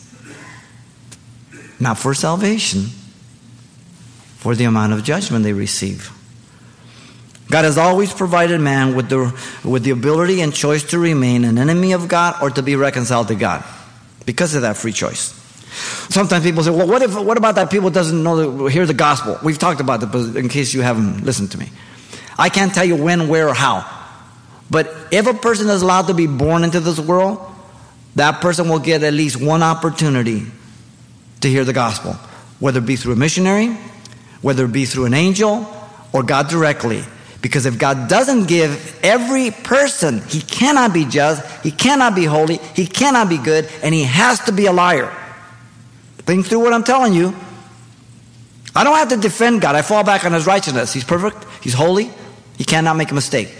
Not 1.80 1.98
for 1.98 2.14
salvation, 2.14 2.90
for 4.38 4.56
the 4.56 4.66
amount 4.66 4.94
of 4.94 5.04
judgment 5.04 5.44
they 5.44 5.54
receive. 5.54 6.12
God 7.52 7.66
has 7.66 7.78
always 7.78 8.14
provided 8.14 8.62
man 8.62 8.96
with 8.96 9.10
the, 9.10 9.38
with 9.68 9.84
the 9.84 9.92
ability 9.92 10.40
and 10.40 10.54
choice 10.54 10.84
to 10.92 11.00
remain 11.00 11.44
an 11.44 11.58
enemy 11.58 11.92
of 11.92 12.08
God 12.08 12.42
or 12.42 12.50
to 12.50 12.64
be 12.64 12.78
reconciled 12.78 13.28
to 13.28 13.36
God 13.36 13.64
because 14.26 14.56
of 14.56 14.62
that 14.62 14.78
free 14.78 14.94
choice. 14.94 15.38
Sometimes 16.10 16.46
people 16.46 16.64
say, 16.64 16.70
well, 16.70 16.88
what, 16.88 17.02
if, 17.02 17.14
what 17.14 17.38
about 17.38 17.56
that 17.56 17.70
people 17.70 17.90
doesn't 17.90 18.24
know 18.24 18.68
hear 18.68 18.86
the 18.86 18.94
gospel? 18.94 19.38
We've 19.44 19.58
talked 19.58 19.82
about 19.82 20.02
it, 20.02 20.08
but 20.08 20.38
in 20.38 20.48
case 20.48 20.74
you 20.74 20.82
haven't 20.82 21.26
listened 21.26 21.52
to 21.52 21.58
me. 21.58 21.70
I 22.40 22.48
can't 22.48 22.74
tell 22.74 22.86
you 22.86 22.96
when, 22.96 23.28
where, 23.28 23.50
or 23.50 23.54
how. 23.54 23.86
But 24.70 24.90
if 25.12 25.28
a 25.28 25.34
person 25.34 25.70
is 25.70 25.82
allowed 25.82 26.08
to 26.08 26.14
be 26.14 26.28
born 26.28 26.64
into 26.64 26.80
this 26.80 27.00
world, 27.00 27.40
that 28.16 28.40
person 28.40 28.70
will 28.70 28.80
get 28.80 29.04
at 29.04 29.14
least 29.14 29.42
one 29.42 29.62
opportunity 29.62 30.46
to 31.42 31.50
hear 31.50 31.66
the 31.66 31.74
gospel, 31.74 32.14
whether 32.60 32.80
it 32.80 32.86
be 32.86 32.96
through 32.96 33.14
a 33.14 33.18
missionary, 33.18 33.78
whether 34.42 34.64
it 34.66 34.72
be 34.72 34.86
through 34.86 35.06
an 35.06 35.14
angel, 35.14 35.68
or 36.14 36.24
God 36.24 36.48
directly. 36.48 37.04
Because 37.42 37.66
if 37.66 37.80
God 37.80 38.08
doesn't 38.08 38.46
give 38.46 39.00
every 39.04 39.50
person, 39.52 40.22
he 40.28 40.42
cannot 40.42 40.94
be 40.94 41.06
just, 41.06 41.46
he 41.64 41.72
cannot 41.72 42.16
be 42.16 42.26
holy, 42.26 42.58
he 42.76 42.86
cannot 42.86 43.30
be 43.30 43.38
good, 43.38 43.68
and 43.82 43.96
he 43.96 44.04
has 44.04 44.40
to 44.42 44.52
be 44.52 44.68
a 44.68 44.72
liar. 44.72 45.12
Think 46.20 46.46
through 46.46 46.60
what 46.60 46.74
I'm 46.74 46.84
telling 46.84 47.14
you. 47.14 47.36
I 48.76 48.84
don't 48.84 48.96
have 48.96 49.10
to 49.10 49.18
defend 49.18 49.62
God. 49.62 49.76
I 49.76 49.82
fall 49.82 50.04
back 50.04 50.24
on 50.24 50.34
his 50.34 50.46
righteousness. 50.46 50.94
He's 50.94 51.04
perfect, 51.04 51.46
he's 51.62 51.74
holy, 51.74 52.12
he 52.58 52.64
cannot 52.64 52.96
make 52.96 53.12
a 53.12 53.16
mistake. 53.16 53.54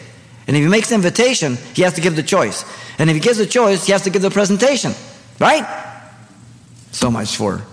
And 0.48 0.56
if 0.56 0.64
he 0.64 0.70
makes 0.70 0.90
the 0.90 0.96
invitation, 0.96 1.58
he 1.74 1.82
has 1.82 1.94
to 1.94 2.02
give 2.02 2.16
the 2.16 2.24
choice. 2.24 2.66
And 2.98 3.10
if 3.10 3.16
he 3.16 3.20
gives 3.20 3.38
the 3.38 3.46
choice, 3.46 3.86
he 3.86 3.92
has 3.92 4.04
to 4.04 4.10
give 4.10 4.22
the 4.22 4.32
presentation. 4.32 4.94
Right? 5.40 5.66
So 6.92 7.10
much 7.10 7.36
for 7.36 7.64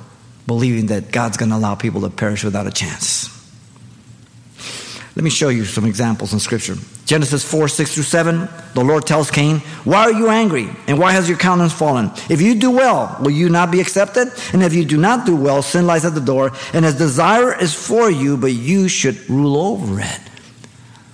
believing 0.47 0.87
that 0.87 1.13
God's 1.13 1.37
going 1.37 1.51
to 1.51 1.57
allow 1.57 1.75
people 1.75 2.01
to 2.01 2.11
perish 2.11 2.45
without 2.45 2.67
a 2.67 2.71
chance. 2.71 3.38
Let 5.19 5.25
me 5.25 5.31
show 5.31 5.49
you 5.49 5.65
some 5.65 5.85
examples 5.85 6.33
in 6.33 6.39
Scripture. 6.39 6.77
Genesis 7.05 7.45
4 7.45 7.67
6 7.67 7.93
through 7.93 8.05
7, 8.05 8.49
the 8.75 8.85
Lord 8.85 9.05
tells 9.05 9.33
Cain, 9.33 9.59
Why 9.83 10.03
are 10.03 10.13
you 10.13 10.29
angry? 10.29 10.69
And 10.87 10.97
why 10.97 11.11
has 11.11 11.29
your 11.29 11.37
countenance 11.37 11.73
fallen? 11.73 12.13
If 12.31 12.41
you 12.41 12.55
do 12.55 12.71
well, 12.71 13.17
will 13.21 13.33
you 13.33 13.49
not 13.49 13.73
be 13.73 13.81
accepted? 13.81 14.29
And 14.53 14.63
if 14.63 14.73
you 14.75 14.85
do 14.85 14.97
not 14.97 15.27
do 15.27 15.35
well, 15.35 15.61
sin 15.61 15.89
lies 15.89 16.05
at 16.05 16.15
the 16.15 16.21
door, 16.21 16.53
and 16.73 16.85
his 16.85 16.97
desire 16.97 17.53
is 17.61 17.75
for 17.75 18.09
you, 18.09 18.37
but 18.37 18.53
you 18.53 18.87
should 18.87 19.29
rule 19.29 19.57
over 19.57 19.99
it. 19.99 20.21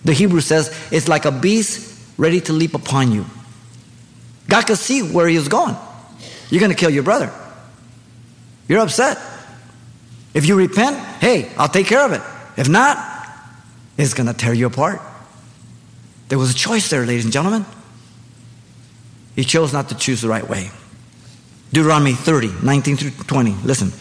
The 0.05 0.13
Hebrew 0.13 0.43
says, 0.43 0.69
It's 0.91 1.09
like 1.09 1.25
a 1.25 1.33
beast 1.33 1.99
ready 2.19 2.43
to 2.43 2.53
leap 2.53 2.75
upon 2.75 3.11
you. 3.11 3.25
God 4.51 4.67
could 4.67 4.77
see 4.77 5.01
where 5.01 5.29
he 5.29 5.37
is 5.37 5.49
going. 5.49 5.77
You're 6.51 6.61
going 6.61 6.73
to 6.73 6.77
kill 6.77 6.91
your 6.91 7.05
brother. 7.05 7.33
You're 8.69 8.81
upset. 8.81 9.17
If 10.35 10.47
you 10.47 10.57
repent, 10.59 10.99
hey, 11.23 11.51
I'll 11.57 11.69
take 11.71 11.87
care 11.87 12.05
of 12.05 12.13
it. 12.13 12.21
If 12.59 12.69
not, 12.69 13.14
is 13.97 14.15
going 14.15 14.27
to 14.27 14.35
tear 14.35 14.53
you 14.53 14.67
apart. 14.67 15.01
There 16.29 16.39
was 16.39 16.51
a 16.51 16.55
choice 16.55 16.91
there, 16.91 17.07
ladies 17.07 17.25
and 17.25 17.33
gentlemen. 17.33 17.65
He 19.37 19.45
chose 19.45 19.73
not 19.73 19.89
to 19.89 19.95
choose 19.95 20.21
the 20.21 20.29
right 20.29 20.49
way. 20.49 20.71
Deuteronomy 21.73 22.13
30, 22.13 22.53
19 22.63 22.97
through 22.97 23.11
20. 23.11 23.51
Listen. 23.65 23.93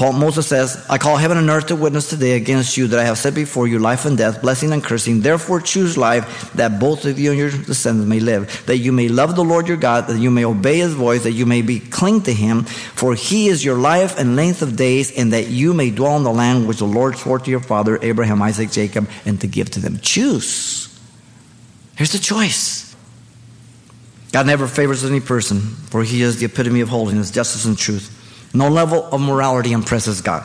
Paul 0.00 0.14
Moses 0.14 0.46
says, 0.46 0.82
I 0.88 0.96
call 0.96 1.18
heaven 1.18 1.36
and 1.36 1.50
earth 1.50 1.66
to 1.66 1.76
witness 1.76 2.08
today 2.08 2.32
against 2.32 2.78
you 2.78 2.86
that 2.86 2.98
I 2.98 3.04
have 3.04 3.18
set 3.18 3.34
before 3.34 3.68
you 3.68 3.78
life 3.78 4.06
and 4.06 4.16
death, 4.16 4.40
blessing 4.40 4.72
and 4.72 4.82
cursing. 4.82 5.20
Therefore 5.20 5.60
choose 5.60 5.98
life 5.98 6.52
that 6.54 6.80
both 6.80 7.04
of 7.04 7.18
you 7.18 7.32
and 7.32 7.38
your 7.38 7.50
descendants 7.50 8.08
may 8.08 8.18
live, 8.18 8.64
that 8.64 8.78
you 8.78 8.92
may 8.92 9.08
love 9.08 9.36
the 9.36 9.44
Lord 9.44 9.68
your 9.68 9.76
God, 9.76 10.06
that 10.06 10.18
you 10.18 10.30
may 10.30 10.46
obey 10.46 10.78
his 10.78 10.94
voice, 10.94 11.24
that 11.24 11.32
you 11.32 11.44
may 11.44 11.60
be 11.60 11.80
cling 11.80 12.22
to 12.22 12.32
him, 12.32 12.64
for 12.64 13.14
he 13.14 13.48
is 13.48 13.62
your 13.62 13.76
life 13.76 14.18
and 14.18 14.36
length 14.36 14.62
of 14.62 14.74
days, 14.74 15.14
and 15.18 15.34
that 15.34 15.48
you 15.48 15.74
may 15.74 15.90
dwell 15.90 16.16
in 16.16 16.22
the 16.22 16.32
land 16.32 16.66
which 16.66 16.78
the 16.78 16.86
Lord 16.86 17.18
swore 17.18 17.38
to 17.38 17.50
your 17.50 17.60
father 17.60 17.98
Abraham, 18.00 18.40
Isaac, 18.40 18.70
Jacob, 18.70 19.06
and 19.26 19.38
to 19.42 19.46
give 19.46 19.70
to 19.72 19.80
them. 19.80 19.98
Choose. 20.00 20.98
Here's 21.96 22.12
the 22.12 22.18
choice. 22.18 22.96
God 24.32 24.46
never 24.46 24.66
favors 24.66 25.04
any 25.04 25.20
person, 25.20 25.60
for 25.60 26.04
he 26.04 26.22
is 26.22 26.38
the 26.38 26.46
epitome 26.46 26.80
of 26.80 26.88
holiness, 26.88 27.30
justice, 27.30 27.66
and 27.66 27.76
truth. 27.76 28.16
No 28.52 28.68
level 28.68 29.04
of 29.12 29.20
morality 29.20 29.72
impresses 29.72 30.20
God. 30.20 30.44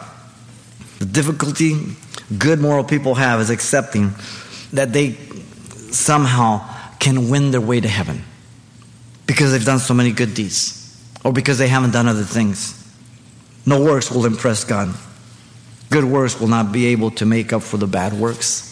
The 0.99 1.05
difficulty 1.05 1.95
good 2.37 2.59
moral 2.59 2.83
people 2.83 3.15
have 3.15 3.39
is 3.39 3.49
accepting 3.49 4.13
that 4.73 4.93
they 4.93 5.13
somehow 5.91 6.67
can 6.99 7.29
win 7.29 7.51
their 7.51 7.61
way 7.61 7.79
to 7.79 7.87
heaven 7.87 8.23
because 9.27 9.51
they've 9.51 9.65
done 9.65 9.79
so 9.79 9.93
many 9.93 10.11
good 10.11 10.33
deeds 10.33 10.81
or 11.23 11.33
because 11.33 11.57
they 11.57 11.67
haven't 11.67 11.91
done 11.91 12.07
other 12.07 12.23
things. 12.23 12.81
No 13.65 13.83
works 13.83 14.11
will 14.11 14.25
impress 14.25 14.63
God. 14.63 14.93
Good 15.89 16.03
works 16.03 16.39
will 16.39 16.47
not 16.47 16.71
be 16.71 16.87
able 16.87 17.11
to 17.11 17.25
make 17.25 17.53
up 17.53 17.63
for 17.63 17.77
the 17.77 17.87
bad 17.87 18.13
works. 18.13 18.71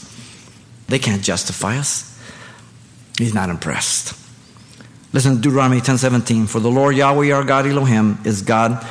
They 0.88 1.00
can't 1.00 1.24
justify 1.24 1.78
us. 1.78 2.10
He's 3.18 3.34
not 3.34 3.50
impressed. 3.50 4.20
Listen 5.14 5.36
to 5.36 5.42
Deuteronomy 5.42 5.82
10:17. 5.82 6.48
For 6.48 6.60
the 6.60 6.70
Lord 6.70 6.96
Yahweh 6.96 7.32
our 7.32 7.44
God 7.44 7.66
Elohim 7.68 8.20
is 8.24 8.42
God 8.42 8.86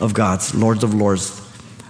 of 0.00 0.14
gods, 0.14 0.54
lords 0.54 0.84
of 0.84 0.94
lords, 0.94 1.40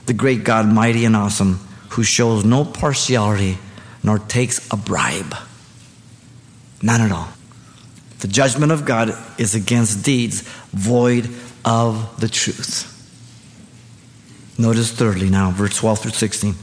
the 0.06 0.14
great 0.14 0.44
God, 0.44 0.66
mighty 0.66 1.04
and 1.04 1.16
awesome, 1.16 1.60
who 1.90 2.02
shows 2.02 2.44
no 2.44 2.64
partiality 2.64 3.58
nor 4.02 4.18
takes 4.18 4.70
a 4.70 4.76
bribe. 4.76 5.34
None 6.82 7.00
at 7.00 7.10
all. 7.10 7.28
The 8.20 8.28
judgment 8.28 8.72
of 8.72 8.84
God 8.84 9.16
is 9.38 9.54
against 9.54 10.04
deeds 10.04 10.42
void 10.72 11.28
of 11.64 12.20
the 12.20 12.28
truth. 12.28 12.90
Notice 14.58 14.92
thirdly 14.92 15.30
now, 15.30 15.50
verse 15.50 15.76
12 15.76 15.98
through 16.00 16.10
16. 16.12 16.54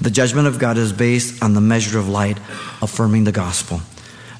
The 0.00 0.10
judgment 0.10 0.48
of 0.48 0.58
God 0.58 0.76
is 0.76 0.92
based 0.92 1.42
on 1.42 1.54
the 1.54 1.60
measure 1.60 1.98
of 1.98 2.08
light 2.08 2.38
affirming 2.80 3.24
the 3.24 3.32
gospel. 3.32 3.80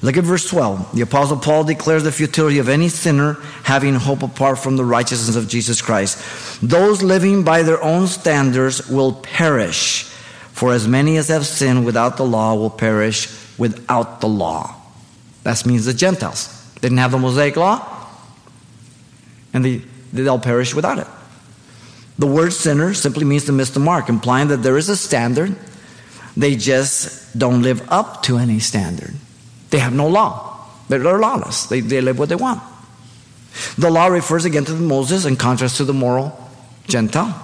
Look 0.05 0.17
at 0.17 0.23
verse 0.23 0.47
12. 0.47 0.93
The 0.93 1.01
Apostle 1.01 1.37
Paul 1.37 1.63
declares 1.63 2.03
the 2.03 2.11
futility 2.11 2.59
of 2.59 2.69
any 2.69 2.89
sinner 2.89 3.37
having 3.63 3.95
hope 3.95 4.21
apart 4.21 4.59
from 4.59 4.77
the 4.77 4.85
righteousness 4.85 5.35
of 5.35 5.47
Jesus 5.47 5.81
Christ. 5.81 6.61
Those 6.61 7.01
living 7.01 7.41
by 7.41 7.63
their 7.63 7.81
own 7.81 8.05
standards 8.05 8.87
will 8.87 9.13
perish, 9.13 10.03
for 10.53 10.73
as 10.73 10.87
many 10.87 11.17
as 11.17 11.29
have 11.29 11.47
sinned 11.47 11.87
without 11.87 12.17
the 12.17 12.23
law 12.23 12.53
will 12.53 12.69
perish 12.69 13.35
without 13.57 14.21
the 14.21 14.27
law. 14.27 14.75
That 15.41 15.65
means 15.65 15.85
the 15.85 15.93
Gentiles. 15.93 16.49
They 16.75 16.81
didn't 16.81 16.99
have 16.99 17.09
the 17.09 17.17
Mosaic 17.17 17.55
law, 17.55 18.07
and 19.53 19.65
they, 19.65 19.81
they'll 20.13 20.37
perish 20.37 20.75
without 20.75 20.99
it. 20.99 21.07
The 22.19 22.27
word 22.27 22.53
sinner 22.53 22.93
simply 22.93 23.25
means 23.25 23.45
to 23.45 23.51
miss 23.51 23.71
the 23.71 23.79
mark, 23.79 24.07
implying 24.07 24.49
that 24.49 24.57
there 24.57 24.77
is 24.77 24.87
a 24.87 24.95
standard. 24.95 25.55
They 26.37 26.55
just 26.55 27.35
don't 27.35 27.63
live 27.63 27.91
up 27.91 28.21
to 28.23 28.37
any 28.37 28.59
standard. 28.59 29.15
They 29.75 29.79
have 29.79 29.93
no 29.93 30.07
law. 30.07 30.57
They're, 30.87 31.01
lawless. 31.01 31.65
They, 31.65 31.81
they 31.81 31.99
live 31.99 32.17
what 32.17 32.29
they 32.29 32.35
want. 32.35 32.63
The 33.77 33.91
law 33.91 34.07
refers 34.07 34.45
again 34.45 34.63
to 34.63 34.71
Moses 34.71 35.25
in 35.25 35.35
contrast 35.35 35.75
to 35.77 35.83
the 35.83 35.93
moral 35.93 36.49
Gentile. 36.87 37.37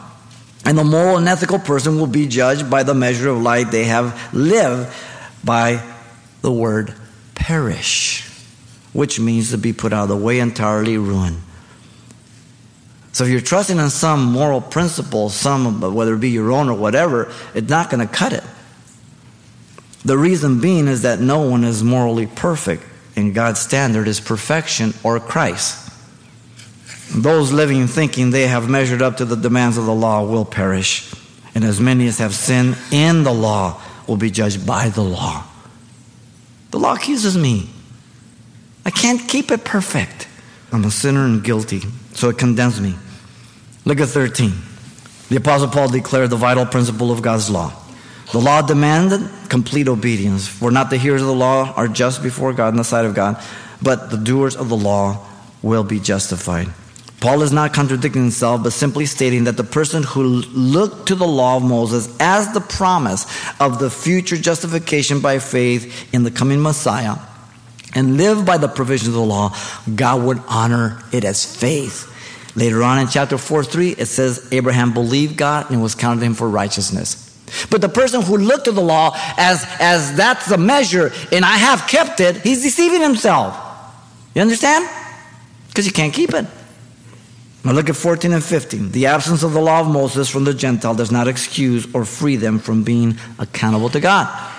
And 0.63 0.77
the 0.77 0.85
moral 0.85 1.17
and 1.17 1.27
ethical 1.27 1.59
person 1.59 2.00
will 2.00 2.07
be 2.07 2.29
judged 2.29 2.69
by 2.69 2.83
the 2.83 2.93
measure 2.93 3.27
of 3.27 3.41
light 3.41 3.69
they 3.69 3.83
have 3.83 4.33
lived 4.33 4.95
by 5.43 5.85
the 6.41 6.50
word 6.50 6.93
perish, 7.35 8.25
which 8.93 9.19
means 9.19 9.51
to 9.51 9.57
be 9.57 9.73
put 9.73 9.91
out 9.91 10.03
of 10.03 10.07
the 10.07 10.15
way, 10.15 10.39
entirely 10.39 10.97
ruined. 10.97 11.41
So 13.11 13.25
if 13.25 13.29
you're 13.29 13.41
trusting 13.41 13.77
in 13.77 13.89
some 13.89 14.23
moral 14.23 14.61
principle, 14.61 15.27
some 15.27 15.81
whether 15.93 16.13
it 16.13 16.21
be 16.21 16.29
your 16.29 16.53
own 16.53 16.69
or 16.69 16.77
whatever, 16.77 17.29
it's 17.53 17.67
not 17.67 17.89
going 17.89 18.07
to 18.07 18.13
cut 18.13 18.31
it. 18.31 18.45
The 20.03 20.17
reason 20.17 20.60
being 20.60 20.88
is 20.88 21.03
that 21.03 21.20
no 21.20 21.41
one 21.41 21.63
is 21.63 21.84
morally 21.84 22.25
perfect, 22.25 22.84
and 23.15 23.36
God's 23.36 23.60
standard 23.60 24.08
is 24.08 24.20
perfection 24.20 24.93
or 25.03 25.20
Christ. 25.20 25.89
Those 27.13 27.51
living 27.51 27.88
thinking 27.88 28.31
they 28.31 28.48
have 28.48 28.70
measured 28.70 29.01
up 29.01 29.17
to 29.17 29.25
the 29.25 29.36
demands 29.36 29.77
of 29.77 29.86
the 29.86 29.93
law 29.93 30.24
will 30.24 30.46
perish, 30.46 31.13
and 31.53 31.63
as 31.63 31.79
many 31.79 32.08
as 32.08 32.20
have 32.20 32.34
sinned 32.34 32.77
in 32.91 33.24
the 33.24 33.34
law 33.34 33.79
will 34.08 34.17
be 34.17 34.31
judged 34.31 34.65
by 34.65 34.89
the 34.89 35.03
law. 35.03 35.43
The 36.72 36.79
law 36.79 36.96
accuses 36.96 37.38
me. 37.38 37.70
I 38.86 38.89
can't 38.89 39.27
keep 39.27 39.51
it 39.51 39.65
perfect. 39.65 40.27
I'm 40.72 40.86
a 40.86 40.91
sinner 40.91 41.25
and 41.25 41.43
guilty, 41.43 41.81
so 42.13 42.29
it 42.29 42.38
condemns 42.38 42.79
me. 42.79 42.96
Look 43.84 44.00
at 44.00 44.08
13. 44.08 44.53
The 45.29 45.36
Apostle 45.36 45.67
Paul 45.67 45.89
declared 45.89 46.29
the 46.29 46.38
vital 46.38 46.65
principle 46.65 47.12
of 47.12 47.22
God's 47.22 47.50
law. 47.50 47.74
The 48.31 48.39
law 48.39 48.61
demanded 48.61 49.29
complete 49.50 49.88
obedience, 49.89 50.47
for 50.47 50.71
not 50.71 50.89
the 50.89 50.97
hearers 50.97 51.21
of 51.21 51.27
the 51.27 51.33
law 51.33 51.73
are 51.75 51.88
just 51.88 52.23
before 52.23 52.53
God 52.53 52.69
in 52.69 52.77
the 52.77 52.83
sight 52.83 53.05
of 53.05 53.13
God, 53.13 53.43
but 53.81 54.09
the 54.09 54.17
doers 54.17 54.55
of 54.55 54.69
the 54.69 54.77
law 54.77 55.25
will 55.61 55.83
be 55.83 56.00
justified. 56.00 56.69
Paul 57.19 57.43
is 57.43 57.51
not 57.51 57.73
contradicting 57.73 58.23
himself, 58.23 58.63
but 58.63 58.73
simply 58.73 59.05
stating 59.05 59.43
that 59.43 59.57
the 59.57 59.63
person 59.63 60.01
who 60.01 60.23
looked 60.23 61.09
to 61.09 61.15
the 61.15 61.27
law 61.27 61.57
of 61.57 61.63
Moses 61.63 62.15
as 62.19 62.51
the 62.53 62.61
promise 62.61 63.25
of 63.59 63.79
the 63.79 63.91
future 63.91 64.38
justification 64.38 65.19
by 65.19 65.38
faith 65.38 66.13
in 66.13 66.23
the 66.23 66.31
coming 66.31 66.61
Messiah 66.61 67.17
and 67.93 68.17
live 68.17 68.45
by 68.45 68.57
the 68.57 68.67
provisions 68.67 69.09
of 69.09 69.13
the 69.13 69.21
law, 69.21 69.55
God 69.93 70.23
would 70.23 70.41
honor 70.47 71.03
it 71.11 71.23
as 71.23 71.45
faith. 71.45 72.07
Later 72.55 72.81
on 72.81 73.00
in 73.00 73.07
chapter 73.07 73.38
4 73.38 73.65
3, 73.65 73.91
it 73.91 74.07
says, 74.07 74.47
Abraham 74.51 74.93
believed 74.93 75.38
God 75.38 75.69
and 75.69 75.79
it 75.79 75.83
was 75.83 75.95
counted 75.95 76.23
him 76.23 76.33
for 76.33 76.50
righteousness. 76.50 77.30
But 77.70 77.81
the 77.81 77.89
person 77.89 78.22
who 78.22 78.38
looked 78.38 78.65
to 78.65 78.72
the 78.72 78.81
law 78.81 79.15
as, 79.38 79.65
as 79.79 80.15
that's 80.15 80.48
the 80.48 80.58
measure 80.58 81.12
and 81.31 81.43
I 81.46 81.58
have 81.58 81.88
kept 81.88 82.20
it, 82.20 82.38
he's 82.38 82.63
deceiving 82.63 83.01
himself. 83.01 83.58
You 84.34 84.41
understand? 84.41 84.89
Because 85.67 85.86
you 85.86 85.91
can't 85.91 86.13
keep 86.13 86.34
it. 86.34 86.46
Now 87.63 87.74
look 87.74 87.89
at 87.89 87.96
14 87.96 88.34
and 88.34 88.43
15. 88.43 88.91
The 88.91 89.05
absence 89.05 89.43
of 89.43 89.53
the 89.53 89.62
law 89.62 89.81
of 89.81 89.88
Moses 89.88 90.29
from 90.29 90.46
the 90.46 90.53
Gentile 90.53 90.96
does 90.96 91.12
not 91.12 91.27
excuse 91.27 91.88
or 91.93 92.05
free 92.05 92.36
them 92.36 92.60
from 92.60 92.84
being 92.84 93.17
accountable 93.38 93.89
to 93.89 94.00
God. 94.00 94.51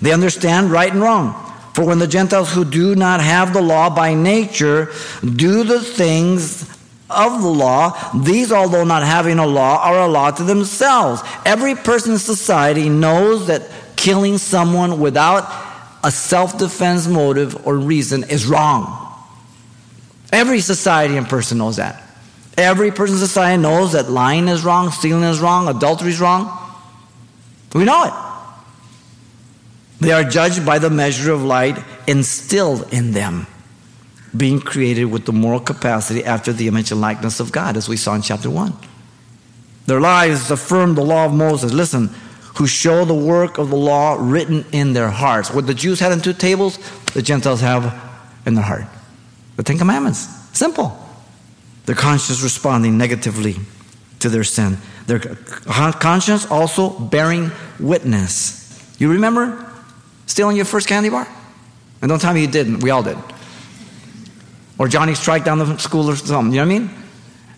They 0.00 0.12
understand 0.12 0.70
right 0.70 0.92
and 0.92 1.00
wrong. 1.00 1.42
For 1.74 1.84
when 1.84 1.98
the 1.98 2.06
Gentiles 2.06 2.52
who 2.52 2.64
do 2.64 2.94
not 2.94 3.20
have 3.20 3.52
the 3.52 3.60
law 3.60 3.94
by 3.94 4.14
nature 4.14 4.92
do 5.22 5.62
the 5.62 5.80
things 5.80 6.75
of 7.08 7.42
the 7.42 7.48
law, 7.48 8.12
these, 8.22 8.50
although 8.50 8.84
not 8.84 9.02
having 9.04 9.38
a 9.38 9.46
law, 9.46 9.80
are 9.82 10.00
a 10.00 10.08
law 10.08 10.30
to 10.30 10.42
themselves. 10.42 11.22
Every 11.44 11.74
person 11.74 12.12
in 12.12 12.18
society 12.18 12.88
knows 12.88 13.46
that 13.46 13.68
killing 13.96 14.38
someone 14.38 15.00
without 15.00 15.44
a 16.02 16.10
self 16.10 16.58
defense 16.58 17.06
motive 17.06 17.66
or 17.66 17.76
reason 17.76 18.24
is 18.24 18.46
wrong. 18.46 19.02
Every 20.32 20.60
society 20.60 21.16
and 21.16 21.28
person 21.28 21.58
knows 21.58 21.76
that. 21.76 22.02
Every 22.56 22.90
person 22.90 23.16
in 23.16 23.20
society 23.20 23.62
knows 23.62 23.92
that 23.92 24.10
lying 24.10 24.48
is 24.48 24.64
wrong, 24.64 24.90
stealing 24.90 25.24
is 25.24 25.40
wrong, 25.40 25.68
adultery 25.68 26.10
is 26.10 26.20
wrong. 26.20 26.50
We 27.74 27.84
know 27.84 28.04
it. 28.04 28.12
They 30.00 30.12
are 30.12 30.24
judged 30.24 30.66
by 30.66 30.78
the 30.78 30.90
measure 30.90 31.32
of 31.32 31.42
light 31.42 31.82
instilled 32.06 32.92
in 32.92 33.12
them 33.12 33.46
being 34.36 34.60
created 34.60 35.06
with 35.06 35.24
the 35.24 35.32
moral 35.32 35.60
capacity 35.60 36.24
after 36.24 36.52
the 36.52 36.68
image 36.68 36.90
and 36.90 37.00
likeness 37.00 37.40
of 37.40 37.52
God, 37.52 37.76
as 37.76 37.88
we 37.88 37.96
saw 37.96 38.14
in 38.14 38.22
chapter 38.22 38.50
1. 38.50 38.72
Their 39.86 40.00
lives 40.00 40.50
affirm 40.50 40.94
the 40.94 41.04
law 41.04 41.26
of 41.26 41.32
Moses. 41.32 41.72
Listen, 41.72 42.10
who 42.56 42.66
show 42.66 43.04
the 43.04 43.14
work 43.14 43.58
of 43.58 43.70
the 43.70 43.76
law 43.76 44.16
written 44.18 44.64
in 44.72 44.94
their 44.94 45.10
hearts. 45.10 45.52
What 45.52 45.66
the 45.66 45.74
Jews 45.74 46.00
had 46.00 46.12
on 46.12 46.20
two 46.20 46.32
tables, 46.32 46.78
the 47.12 47.22
Gentiles 47.22 47.60
have 47.60 47.94
in 48.46 48.54
their 48.54 48.64
heart. 48.64 48.86
The 49.56 49.62
Ten 49.62 49.78
Commandments. 49.78 50.26
Simple. 50.56 50.98
Their 51.84 51.94
conscience 51.94 52.42
responding 52.42 52.98
negatively 52.98 53.56
to 54.20 54.28
their 54.28 54.42
sin. 54.42 54.78
Their 55.06 55.20
conscience 55.20 56.46
also 56.50 56.98
bearing 56.98 57.52
witness. 57.78 58.62
You 58.98 59.12
remember 59.12 59.70
stealing 60.26 60.56
your 60.56 60.64
first 60.64 60.88
candy 60.88 61.10
bar? 61.10 61.28
And 62.00 62.08
don't 62.08 62.20
tell 62.20 62.34
me 62.34 62.40
you 62.40 62.48
didn't. 62.48 62.82
We 62.82 62.90
all 62.90 63.02
did. 63.02 63.18
Or 64.78 64.88
Johnny 64.88 65.14
strike 65.14 65.44
down 65.44 65.58
the 65.58 65.78
school 65.78 66.10
or 66.10 66.16
something. 66.16 66.52
You 66.52 66.60
know 66.60 66.66
what 66.66 66.74
I 66.74 66.78
mean? 66.78 66.90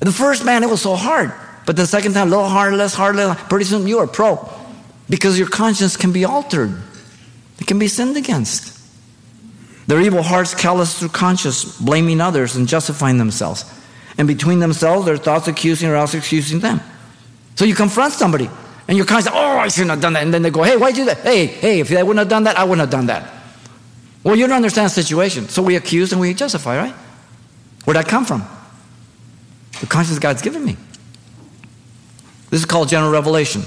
The 0.01 0.13
first 0.13 0.45
man, 0.45 0.63
it 0.63 0.71
was 0.71 0.83
so 0.83 0.95
hard. 0.95 1.33
But 1.67 1.77
the 1.77 1.87
second 1.87 2.15
time, 2.15 2.29
a 2.29 2.31
little 2.31 2.49
harder, 2.49 2.77
less 2.77 2.95
hard, 2.95 3.17
less, 3.17 3.41
pretty 3.49 3.65
soon 3.65 3.87
you 3.87 3.99
are 3.99 4.07
pro. 4.07 4.49
Because 5.11 5.39
your 5.39 5.49
conscience 5.49 5.97
can 5.97 6.13
be 6.13 6.25
altered. 6.25 6.81
It 7.59 7.67
can 7.67 7.79
be 7.79 7.89
sinned 7.89 8.17
against. 8.17 8.79
Their 9.87 10.01
evil 10.01 10.23
hearts 10.23 10.55
callous 10.55 10.99
through 10.99 11.09
conscience, 11.09 11.79
blaming 11.81 12.21
others 12.21 12.57
and 12.57 12.69
justifying 12.69 13.19
themselves. 13.19 13.65
And 14.19 14.29
between 14.29 14.61
themselves, 14.61 15.07
their 15.07 15.17
thoughts 15.17 15.49
accusing 15.49 15.89
or 15.89 15.97
else 15.97 16.15
excusing 16.15 16.61
them. 16.61 16.81
So 17.57 17.65
you 17.65 17.75
confront 17.75 18.13
somebody, 18.13 18.49
and 18.87 18.97
your 18.97 19.07
conscience, 19.07 19.35
oh, 19.35 19.59
I 19.59 19.69
shouldn't 19.69 19.91
have 19.91 20.01
done 20.01 20.13
that. 20.13 20.23
And 20.23 20.33
then 20.33 20.43
they 20.43 20.51
go, 20.51 20.63
hey, 20.63 20.77
why'd 20.77 20.97
you 20.97 21.05
do 21.05 21.07
that? 21.07 21.19
Hey, 21.19 21.47
hey, 21.47 21.81
if 21.81 21.91
I 21.91 22.03
wouldn't 22.03 22.19
have 22.19 22.29
done 22.29 22.45
that, 22.45 22.59
I 22.59 22.65
wouldn't 22.65 22.81
have 22.81 22.91
done 22.91 23.07
that. 23.07 23.33
Well, 24.23 24.37
you 24.37 24.47
don't 24.47 24.57
understand 24.57 24.87
the 24.87 24.91
situation. 24.91 25.49
So 25.49 25.63
we 25.63 25.77
accuse 25.77 26.13
and 26.13 26.21
we 26.21 26.35
justify, 26.35 26.77
right? 26.77 26.95
Where'd 27.89 27.97
that 27.97 28.07
come 28.07 28.27
from? 28.27 28.47
The 29.81 29.87
conscience 29.87 30.19
God's 30.19 30.43
given 30.43 30.63
me. 30.63 30.77
This 32.51 32.61
is 32.61 32.67
called 32.67 32.91
general 32.91 33.11
revelation 33.11 33.63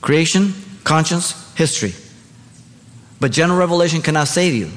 creation, 0.00 0.54
conscience, 0.84 1.52
history. 1.56 1.92
But 3.18 3.32
general 3.32 3.58
revelation 3.58 4.00
cannot 4.00 4.28
save 4.28 4.54
you, 4.54 4.70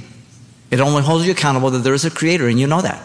it 0.71 0.79
only 0.79 1.03
holds 1.03 1.27
you 1.27 1.31
accountable 1.33 1.69
that 1.69 1.83
there 1.83 1.93
is 1.93 2.05
a 2.05 2.10
creator, 2.10 2.47
and 2.47 2.60
you 2.60 2.65
know 2.65 2.81
that. 2.81 2.97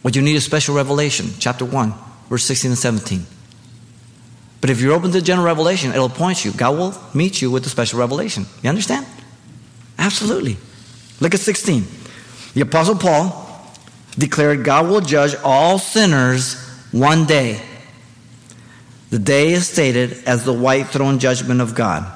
What 0.00 0.16
you 0.16 0.22
need 0.22 0.36
is 0.36 0.44
special 0.46 0.74
revelation, 0.74 1.26
chapter 1.38 1.66
1, 1.66 1.92
verse 2.30 2.44
16 2.44 2.70
and 2.70 2.78
17. 2.78 3.26
But 4.62 4.70
if 4.70 4.80
you're 4.80 4.94
open 4.94 5.12
to 5.12 5.20
general 5.20 5.44
revelation, 5.44 5.90
it'll 5.90 6.08
point 6.08 6.46
you. 6.46 6.52
God 6.52 6.78
will 6.78 6.94
meet 7.12 7.42
you 7.42 7.50
with 7.50 7.62
the 7.62 7.68
special 7.68 7.98
revelation. 7.98 8.46
You 8.62 8.70
understand? 8.70 9.04
Absolutely. 9.98 10.56
Look 11.20 11.34
at 11.34 11.40
16. 11.40 11.84
The 12.54 12.62
Apostle 12.62 12.94
Paul 12.94 13.47
declared 14.18 14.64
God 14.64 14.88
will 14.88 15.00
judge 15.00 15.34
all 15.44 15.78
sinners 15.78 16.60
one 16.92 17.24
day. 17.24 17.62
The 19.10 19.18
day 19.18 19.52
is 19.52 19.68
stated 19.68 20.24
as 20.26 20.44
the 20.44 20.52
white 20.52 20.88
throne 20.88 21.18
judgment 21.18 21.60
of 21.60 21.74
God 21.74 22.06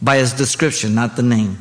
by 0.00 0.18
his 0.18 0.32
description, 0.32 0.94
not 0.94 1.16
the 1.16 1.22
name. 1.22 1.58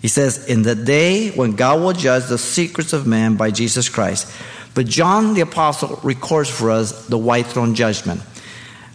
He 0.00 0.08
says, 0.08 0.46
In 0.46 0.62
the 0.62 0.74
day 0.74 1.30
when 1.30 1.52
God 1.52 1.80
will 1.80 1.92
judge 1.92 2.26
the 2.26 2.38
secrets 2.38 2.92
of 2.92 3.06
man 3.06 3.36
by 3.36 3.50
Jesus 3.50 3.88
Christ. 3.88 4.32
But 4.74 4.86
John 4.86 5.34
the 5.34 5.40
Apostle 5.40 6.00
records 6.02 6.48
for 6.48 6.70
us 6.70 7.06
the 7.06 7.18
white 7.18 7.46
throne 7.46 7.74
judgment. 7.74 8.22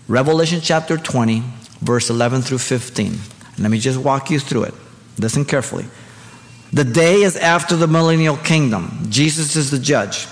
Revelation 0.08 0.60
chapter 0.62 0.98
20, 0.98 1.44
verse 1.82 2.10
11 2.10 2.42
through 2.42 2.60
15. 2.60 3.18
Let 3.60 3.72
me 3.72 3.80
just 3.80 4.00
walk 4.00 4.30
you 4.30 4.40
through 4.40 4.64
it. 4.64 4.74
Listen 5.18 5.46
carefully. 5.46 5.86
The 6.74 6.84
day 6.84 7.22
is 7.22 7.38
after 7.38 7.76
the 7.76 7.88
millennial 7.88 8.36
kingdom. 8.36 9.06
Jesus 9.10 9.56
is 9.56 9.70
the 9.70 9.78
judge. 9.78 10.28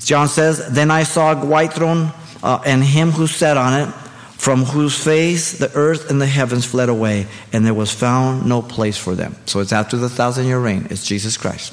John 0.00 0.28
says, 0.28 0.72
Then 0.72 0.90
I 0.90 1.02
saw 1.02 1.32
a 1.32 1.44
white 1.44 1.74
throne 1.74 2.12
uh, 2.42 2.62
and 2.64 2.82
him 2.82 3.10
who 3.10 3.26
sat 3.26 3.58
on 3.58 3.88
it, 3.88 3.92
from 4.38 4.64
whose 4.64 5.02
face 5.02 5.58
the 5.58 5.74
earth 5.74 6.10
and 6.10 6.20
the 6.20 6.26
heavens 6.26 6.64
fled 6.64 6.88
away, 6.88 7.26
and 7.52 7.66
there 7.66 7.74
was 7.74 7.92
found 7.92 8.46
no 8.46 8.62
place 8.62 8.96
for 8.96 9.14
them. 9.14 9.36
So 9.44 9.60
it's 9.60 9.72
after 9.72 9.96
the 9.96 10.08
thousand 10.08 10.46
year 10.46 10.58
reign. 10.58 10.86
It's 10.88 11.06
Jesus 11.06 11.36
Christ. 11.36 11.72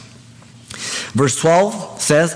Verse 1.13 1.39
12 1.39 2.01
says, 2.01 2.33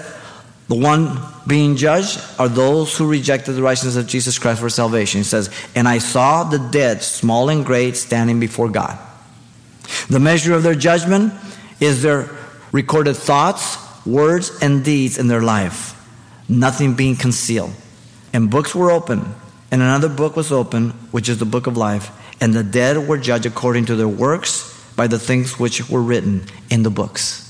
The 0.70 0.76
one 0.76 1.20
being 1.48 1.76
judged 1.76 2.22
are 2.40 2.48
those 2.48 2.96
who 2.96 3.10
rejected 3.10 3.54
the 3.54 3.64
righteousness 3.64 3.96
of 3.98 4.08
Jesus 4.08 4.40
Christ 4.40 4.62
for 4.62 4.70
salvation. 4.70 5.20
He 5.20 5.26
says, 5.26 5.50
And 5.76 5.88
I 5.88 5.98
saw 5.98 6.44
the 6.44 6.60
dead, 6.60 7.02
small 7.02 7.50
and 7.50 7.66
great, 7.66 7.98
standing 7.98 8.40
before 8.40 8.70
God. 8.70 8.98
The 10.10 10.20
measure 10.20 10.54
of 10.54 10.64
their 10.64 10.76
judgment 10.76 11.34
is 11.80 12.02
their 12.02 12.30
recorded 12.72 13.16
thoughts, 13.16 13.78
words, 14.06 14.52
and 14.62 14.84
deeds 14.84 15.18
in 15.18 15.28
their 15.28 15.42
life, 15.42 15.94
nothing 16.50 16.96
being 16.96 17.16
concealed. 17.16 17.72
And 18.34 18.50
books 18.50 18.76
were 18.76 18.92
open, 18.92 19.36
and 19.72 19.82
another 19.82 20.10
book 20.10 20.36
was 20.36 20.52
open, 20.52 20.92
which 21.12 21.30
is 21.30 21.40
the 21.40 21.46
book 21.46 21.68
of 21.68 21.78
life, 21.78 22.12
and 22.42 22.54
the 22.54 22.64
dead 22.64 23.08
were 23.08 23.18
judged 23.18 23.46
according 23.46 23.86
to 23.86 23.96
their 23.96 24.08
works 24.08 24.74
by 24.96 25.08
the 25.08 25.20
things 25.20 25.60
which 25.60 25.90
were 25.90 26.02
written 26.02 26.44
in 26.70 26.84
the 26.84 26.90
books. 26.90 27.44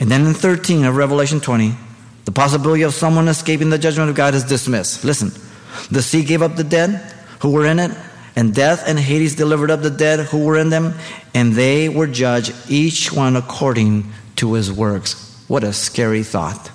And 0.00 0.10
then 0.10 0.26
in 0.26 0.34
13 0.34 0.84
of 0.84 0.96
Revelation 0.96 1.40
20, 1.40 1.74
the 2.24 2.32
possibility 2.32 2.82
of 2.82 2.94
someone 2.94 3.28
escaping 3.28 3.70
the 3.70 3.78
judgment 3.78 4.10
of 4.10 4.16
God 4.16 4.34
is 4.34 4.44
dismissed. 4.44 5.04
Listen, 5.04 5.30
the 5.90 6.02
sea 6.02 6.24
gave 6.24 6.42
up 6.42 6.56
the 6.56 6.64
dead 6.64 7.12
who 7.40 7.50
were 7.50 7.66
in 7.66 7.78
it, 7.78 7.90
and 8.36 8.54
death 8.54 8.84
and 8.86 8.98
Hades 8.98 9.36
delivered 9.36 9.70
up 9.70 9.82
the 9.82 9.90
dead 9.90 10.20
who 10.20 10.44
were 10.44 10.58
in 10.58 10.70
them, 10.70 10.94
and 11.34 11.52
they 11.52 11.88
were 11.88 12.06
judged, 12.06 12.52
each 12.68 13.12
one 13.12 13.36
according 13.36 14.12
to 14.36 14.54
his 14.54 14.72
works. 14.72 15.44
What 15.46 15.62
a 15.62 15.72
scary 15.72 16.24
thought. 16.24 16.70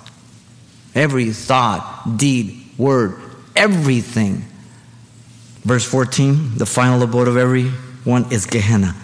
Every 0.94 1.32
thought, 1.32 2.16
deed, 2.16 2.64
word, 2.78 3.20
everything. 3.54 4.44
Verse 5.62 5.84
14 5.84 6.56
the 6.56 6.66
final 6.66 7.02
abode 7.02 7.28
of 7.28 7.36
everyone 7.36 8.32
is 8.32 8.46
Gehenna. 8.46 8.96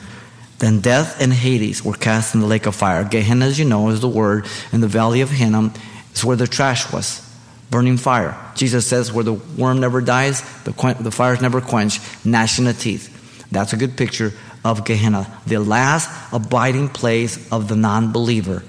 Then 0.58 0.80
death 0.80 1.20
and 1.20 1.32
Hades 1.32 1.84
were 1.84 1.92
cast 1.92 2.34
in 2.34 2.40
the 2.40 2.46
lake 2.46 2.64
of 2.64 2.74
fire. 2.74 3.04
Gehenna, 3.04 3.44
as 3.44 3.58
you 3.58 3.66
know, 3.66 3.90
is 3.90 4.00
the 4.00 4.08
word 4.08 4.46
in 4.72 4.80
the 4.80 4.88
valley 4.88 5.20
of 5.20 5.30
Hinnom. 5.30 5.74
It's 6.10 6.24
where 6.24 6.36
the 6.36 6.46
trash 6.46 6.90
was 6.90 7.25
burning 7.70 7.96
fire. 7.96 8.36
Jesus 8.54 8.86
says, 8.86 9.12
where 9.12 9.24
the 9.24 9.34
worm 9.34 9.80
never 9.80 10.00
dies, 10.00 10.42
the, 10.64 10.96
the 11.00 11.10
fire's 11.10 11.40
never 11.40 11.60
quenched, 11.60 12.24
gnashing 12.24 12.66
of 12.66 12.78
teeth. 12.78 13.12
That's 13.50 13.72
a 13.72 13.76
good 13.76 13.96
picture 13.96 14.32
of 14.64 14.84
Gehenna, 14.84 15.26
the 15.46 15.58
last 15.58 16.10
abiding 16.32 16.88
place 16.88 17.50
of 17.52 17.68
the 17.68 17.76
non 17.76 18.12
believer, 18.12 18.64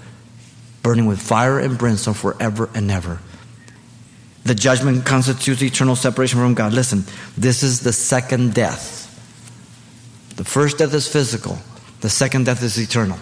burning 0.83 1.05
with 1.05 1.19
fire 1.19 1.59
and 1.59 1.77
brimstone 1.77 2.13
forever 2.13 2.69
and 2.75 2.89
ever. 2.91 3.19
The 4.43 4.55
judgment 4.55 5.05
constitutes 5.05 5.61
eternal 5.61 5.95
separation 5.95 6.39
from 6.39 6.53
God. 6.53 6.73
Listen, 6.73 7.03
this 7.37 7.63
is 7.63 7.81
the 7.81 7.91
second 7.91 8.53
death. 8.53 9.03
The 10.37 10.45
first 10.45 10.77
death 10.77 10.93
is 10.93 11.07
physical, 11.07 11.57
the 12.01 12.09
second 12.09 12.45
death 12.45 12.63
is 12.63 12.77
eternal. 12.77 13.17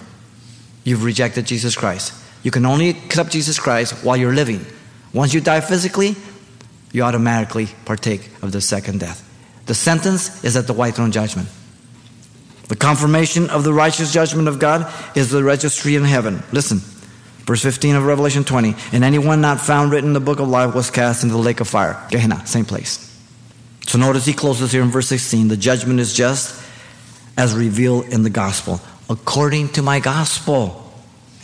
You've 0.83 1.03
rejected 1.03 1.47
Jesus 1.47 1.75
Christ. 1.75 2.13
You 2.43 2.51
can 2.51 2.65
only 2.65 2.89
accept 2.89 3.31
Jesus 3.31 3.57
Christ 3.57 4.03
while 4.03 4.17
you're 4.17 4.35
living. 4.35 4.63
Once 5.15 5.33
you 5.33 5.39
die 5.39 5.61
physically, 5.61 6.13
you 6.91 7.01
automatically 7.01 7.67
partake 7.85 8.29
of 8.41 8.51
the 8.51 8.59
second 8.59 8.99
death. 8.99 9.23
The 9.65 9.73
sentence 9.73 10.43
is 10.43 10.57
at 10.57 10.67
the 10.67 10.73
white 10.73 10.95
throne 10.95 11.13
judgment. 11.13 11.47
The 12.67 12.75
confirmation 12.75 13.49
of 13.49 13.63
the 13.63 13.71
righteous 13.71 14.11
judgment 14.11 14.49
of 14.49 14.59
God 14.59 14.91
is 15.15 15.31
the 15.31 15.41
registry 15.41 15.95
in 15.95 16.03
heaven. 16.03 16.43
Listen, 16.51 16.79
verse 17.45 17.61
15 17.63 17.95
of 17.95 18.05
Revelation 18.05 18.43
20. 18.43 18.75
And 18.91 19.05
anyone 19.05 19.39
not 19.39 19.61
found 19.61 19.93
written 19.93 20.09
in 20.09 20.13
the 20.13 20.19
book 20.19 20.39
of 20.39 20.49
life 20.49 20.75
was 20.75 20.91
cast 20.91 21.23
into 21.23 21.35
the 21.35 21.41
lake 21.41 21.61
of 21.61 21.69
fire. 21.69 22.05
Gehenna, 22.09 22.45
same 22.45 22.65
place. 22.65 23.01
So 23.87 23.97
notice 23.97 24.25
he 24.25 24.33
closes 24.33 24.73
here 24.73 24.81
in 24.81 24.89
verse 24.89 25.07
16. 25.07 25.47
The 25.47 25.55
judgment 25.55 26.01
is 26.01 26.13
just 26.13 26.61
as 27.37 27.53
revealed 27.53 28.07
in 28.07 28.23
the 28.23 28.29
gospel, 28.29 28.81
according 29.09 29.69
to 29.69 29.81
my 29.81 30.01
gospel. 30.01 30.84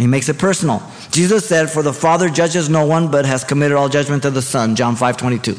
He 0.01 0.07
makes 0.07 0.29
it 0.29 0.39
personal. 0.39 0.81
Jesus 1.11 1.47
said, 1.47 1.69
For 1.69 1.83
the 1.83 1.93
Father 1.93 2.27
judges 2.27 2.69
no 2.69 2.87
one, 2.87 3.11
but 3.11 3.23
has 3.25 3.43
committed 3.43 3.77
all 3.77 3.87
judgment 3.87 4.23
to 4.23 4.31
the 4.31 4.41
Son. 4.41 4.75
John 4.75 4.95
5 4.95 5.15
22. 5.15 5.55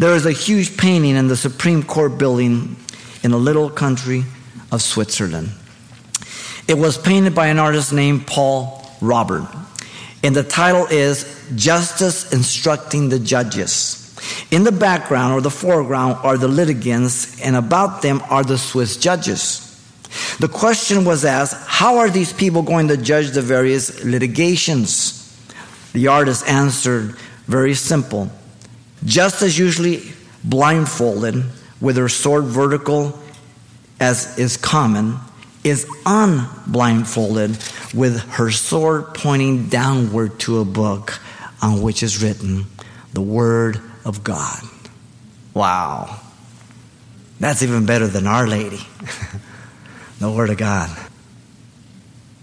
There 0.00 0.16
is 0.16 0.26
a 0.26 0.32
huge 0.32 0.76
painting 0.76 1.14
in 1.14 1.28
the 1.28 1.36
Supreme 1.36 1.84
Court 1.84 2.18
building 2.18 2.74
in 3.22 3.30
a 3.30 3.36
little 3.36 3.70
country 3.70 4.24
of 4.72 4.82
Switzerland. 4.82 5.50
It 6.66 6.76
was 6.76 6.98
painted 6.98 7.36
by 7.36 7.46
an 7.46 7.60
artist 7.60 7.92
named 7.92 8.26
Paul 8.26 8.84
Robert. 9.00 9.46
And 10.24 10.34
the 10.34 10.42
title 10.42 10.86
is 10.86 11.48
Justice 11.54 12.32
Instructing 12.32 13.10
the 13.10 13.20
Judges. 13.20 14.12
In 14.50 14.64
the 14.64 14.72
background 14.72 15.34
or 15.34 15.40
the 15.40 15.50
foreground 15.50 16.18
are 16.24 16.36
the 16.36 16.48
litigants, 16.48 17.40
and 17.40 17.54
about 17.54 18.02
them 18.02 18.20
are 18.28 18.42
the 18.42 18.58
Swiss 18.58 18.96
judges. 18.96 19.67
The 20.38 20.48
question 20.48 21.04
was 21.04 21.24
asked 21.24 21.56
how 21.66 21.98
are 21.98 22.10
these 22.10 22.32
people 22.32 22.62
going 22.62 22.88
to 22.88 22.96
judge 22.96 23.30
the 23.30 23.42
various 23.42 24.04
litigations? 24.04 25.14
The 25.92 26.08
artist 26.08 26.46
answered 26.46 27.16
very 27.46 27.74
simple. 27.74 28.30
Just 29.04 29.42
as 29.42 29.58
usually 29.58 30.02
blindfolded, 30.44 31.44
with 31.80 31.96
her 31.96 32.08
sword 32.08 32.44
vertical, 32.44 33.18
as 34.00 34.38
is 34.38 34.56
common, 34.56 35.18
is 35.64 35.86
unblindfolded 36.06 37.50
with 37.94 38.20
her 38.30 38.50
sword 38.50 39.14
pointing 39.14 39.68
downward 39.68 40.38
to 40.40 40.60
a 40.60 40.64
book 40.64 41.20
on 41.60 41.82
which 41.82 42.02
is 42.02 42.22
written 42.22 42.66
the 43.12 43.20
Word 43.20 43.80
of 44.04 44.22
God. 44.22 44.62
Wow. 45.54 46.20
That's 47.40 47.62
even 47.62 47.86
better 47.86 48.06
than 48.06 48.26
Our 48.26 48.46
Lady, 48.46 48.80
the 50.18 50.30
Word 50.30 50.50
of 50.50 50.56
God. 50.56 50.90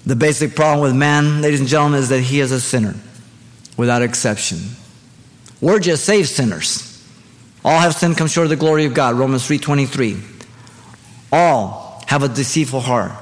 The 0.05 0.15
basic 0.15 0.55
problem 0.55 0.81
with 0.81 0.95
man, 0.95 1.41
ladies 1.41 1.59
and 1.59 1.69
gentlemen, 1.69 1.99
is 1.99 2.09
that 2.09 2.21
he 2.21 2.39
is 2.39 2.51
a 2.51 2.61
sinner 2.61 2.93
without 3.75 4.01
exception. 4.01 4.59
We're 5.61 5.79
just 5.79 6.05
saved 6.05 6.29
sinners. 6.29 6.91
All 7.63 7.79
have 7.79 7.95
sinned, 7.95 8.17
come 8.17 8.27
short 8.27 8.45
of 8.45 8.51
the 8.51 8.55
glory 8.55 8.85
of 8.85 8.93
God. 8.93 9.15
Romans 9.15 9.47
3.23. 9.47 10.21
All 11.31 12.03
have 12.05 12.21
a 12.21 12.27
deceitful 12.27 12.81
heart, 12.81 13.13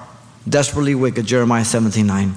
desperately 0.47 0.95
wicked. 0.95 1.25
Jeremiah 1.25 1.63
17.9. 1.63 2.33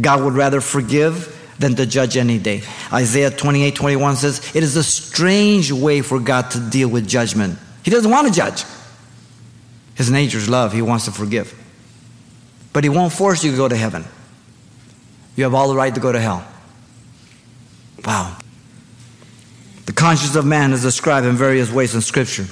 God 0.00 0.24
would 0.24 0.34
rather 0.34 0.60
forgive 0.60 1.38
than 1.58 1.76
to 1.76 1.86
judge 1.86 2.16
any 2.16 2.38
day. 2.38 2.62
Isaiah 2.92 3.30
28 3.30 3.76
21 3.76 4.16
says, 4.16 4.56
It 4.56 4.64
is 4.64 4.76
a 4.76 4.82
strange 4.82 5.70
way 5.70 6.00
for 6.00 6.18
God 6.18 6.50
to 6.52 6.60
deal 6.60 6.88
with 6.88 7.06
judgment. 7.06 7.58
He 7.84 7.90
doesn't 7.90 8.10
want 8.10 8.26
to 8.26 8.32
judge. 8.32 8.64
His 9.94 10.10
nature 10.10 10.38
is 10.38 10.48
love, 10.48 10.72
He 10.72 10.82
wants 10.82 11.04
to 11.06 11.12
forgive. 11.12 11.54
But 12.72 12.84
He 12.84 12.90
won't 12.90 13.12
force 13.12 13.44
you 13.44 13.50
to 13.50 13.56
go 13.56 13.68
to 13.68 13.76
heaven. 13.76 14.04
You 15.36 15.44
have 15.44 15.54
all 15.54 15.68
the 15.68 15.74
right 15.74 15.94
to 15.94 16.00
go 16.00 16.12
to 16.12 16.20
hell. 16.20 16.46
Wow. 18.04 18.36
The 19.86 19.92
conscience 19.92 20.34
of 20.36 20.44
man 20.44 20.72
is 20.72 20.82
described 20.82 21.26
in 21.26 21.36
various 21.36 21.70
ways 21.70 21.94
in 21.94 22.00
Scripture 22.00 22.46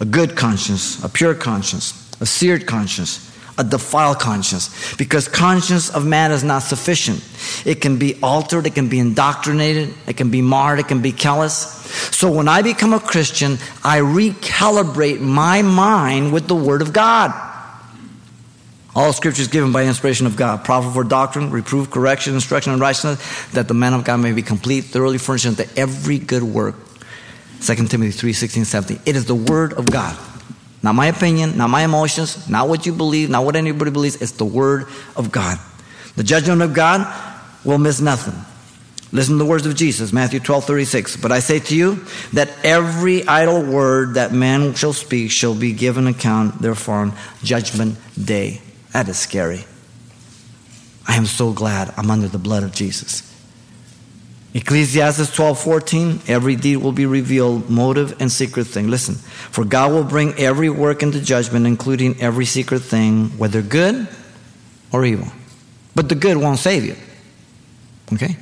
a 0.00 0.04
good 0.04 0.34
conscience, 0.34 1.02
a 1.04 1.08
pure 1.08 1.34
conscience, 1.34 2.10
a 2.20 2.26
seared 2.26 2.66
conscience, 2.66 3.29
a 3.58 3.64
defiled 3.64 4.18
conscience. 4.18 4.94
Because 4.96 5.28
conscience 5.28 5.90
of 5.90 6.06
man 6.06 6.32
is 6.32 6.44
not 6.44 6.60
sufficient. 6.60 7.22
It 7.66 7.80
can 7.80 7.98
be 7.98 8.18
altered, 8.22 8.66
it 8.66 8.74
can 8.74 8.88
be 8.88 8.98
indoctrinated, 8.98 9.94
it 10.06 10.16
can 10.16 10.30
be 10.30 10.42
marred, 10.42 10.78
it 10.78 10.88
can 10.88 11.02
be 11.02 11.12
callous. 11.12 11.54
So 12.16 12.30
when 12.30 12.48
I 12.48 12.62
become 12.62 12.92
a 12.92 13.00
Christian, 13.00 13.58
I 13.82 13.98
recalibrate 14.00 15.20
my 15.20 15.62
mind 15.62 16.32
with 16.32 16.46
the 16.46 16.54
Word 16.54 16.82
of 16.82 16.92
God. 16.92 17.48
All 18.94 19.12
scripture 19.12 19.42
is 19.42 19.48
given 19.48 19.70
by 19.70 19.84
inspiration 19.84 20.26
of 20.26 20.36
God, 20.36 20.64
profitable 20.64 21.02
for 21.02 21.08
doctrine, 21.08 21.50
reproof, 21.50 21.90
correction, 21.90 22.34
instruction, 22.34 22.72
and 22.72 22.80
righteousness, 22.80 23.48
that 23.52 23.68
the 23.68 23.74
man 23.74 23.94
of 23.94 24.04
God 24.04 24.16
may 24.16 24.32
be 24.32 24.42
complete, 24.42 24.84
thoroughly 24.84 25.18
furnished 25.18 25.46
unto 25.46 25.64
every 25.76 26.18
good 26.18 26.42
work. 26.42 26.74
2 27.60 27.74
Timothy 27.86 28.10
3 28.10 28.32
16, 28.32 28.64
17. 28.64 29.02
It 29.06 29.16
is 29.16 29.26
the 29.26 29.34
word 29.34 29.74
of 29.74 29.86
God. 29.90 30.16
Not 30.82 30.94
my 30.94 31.06
opinion, 31.06 31.58
not 31.58 31.68
my 31.68 31.84
emotions, 31.84 32.48
not 32.48 32.68
what 32.68 32.86
you 32.86 32.92
believe, 32.92 33.28
not 33.28 33.44
what 33.44 33.56
anybody 33.56 33.90
believes. 33.90 34.20
It's 34.22 34.32
the 34.32 34.44
word 34.44 34.86
of 35.14 35.30
God. 35.30 35.58
The 36.16 36.22
judgment 36.22 36.62
of 36.62 36.72
God 36.72 37.06
will 37.64 37.78
miss 37.78 38.00
nothing. 38.00 38.34
Listen 39.12 39.38
to 39.38 39.44
the 39.44 39.50
words 39.50 39.66
of 39.66 39.74
Jesus, 39.74 40.12
Matthew 40.12 40.38
12, 40.38 40.64
36. 40.64 41.16
But 41.16 41.32
I 41.32 41.40
say 41.40 41.58
to 41.58 41.76
you 41.76 42.04
that 42.32 42.48
every 42.64 43.26
idle 43.26 43.62
word 43.62 44.14
that 44.14 44.32
man 44.32 44.74
shall 44.74 44.92
speak 44.92 45.32
shall 45.32 45.54
be 45.54 45.72
given 45.72 46.06
account 46.06 46.62
therefore 46.62 46.96
on 46.96 47.12
judgment 47.42 47.98
day. 48.22 48.62
That 48.92 49.08
is 49.08 49.18
scary. 49.18 49.64
I 51.08 51.16
am 51.16 51.26
so 51.26 51.52
glad 51.52 51.92
I'm 51.96 52.10
under 52.10 52.28
the 52.28 52.38
blood 52.38 52.62
of 52.62 52.72
Jesus. 52.72 53.29
Ecclesiastes 54.52 55.34
12 55.34 55.60
14, 55.60 56.20
every 56.26 56.56
deed 56.56 56.78
will 56.78 56.92
be 56.92 57.06
revealed, 57.06 57.70
motive 57.70 58.20
and 58.20 58.30
secret 58.30 58.64
thing. 58.66 58.88
Listen, 58.88 59.14
for 59.14 59.64
God 59.64 59.92
will 59.92 60.04
bring 60.04 60.34
every 60.34 60.68
work 60.68 61.02
into 61.02 61.20
judgment, 61.20 61.66
including 61.66 62.20
every 62.20 62.44
secret 62.44 62.80
thing, 62.80 63.28
whether 63.38 63.62
good 63.62 64.08
or 64.92 65.04
evil. 65.04 65.28
But 65.94 66.08
the 66.08 66.16
good 66.16 66.36
won't 66.36 66.58
save 66.58 66.84
you. 66.84 66.96
Okay? 68.12 68.36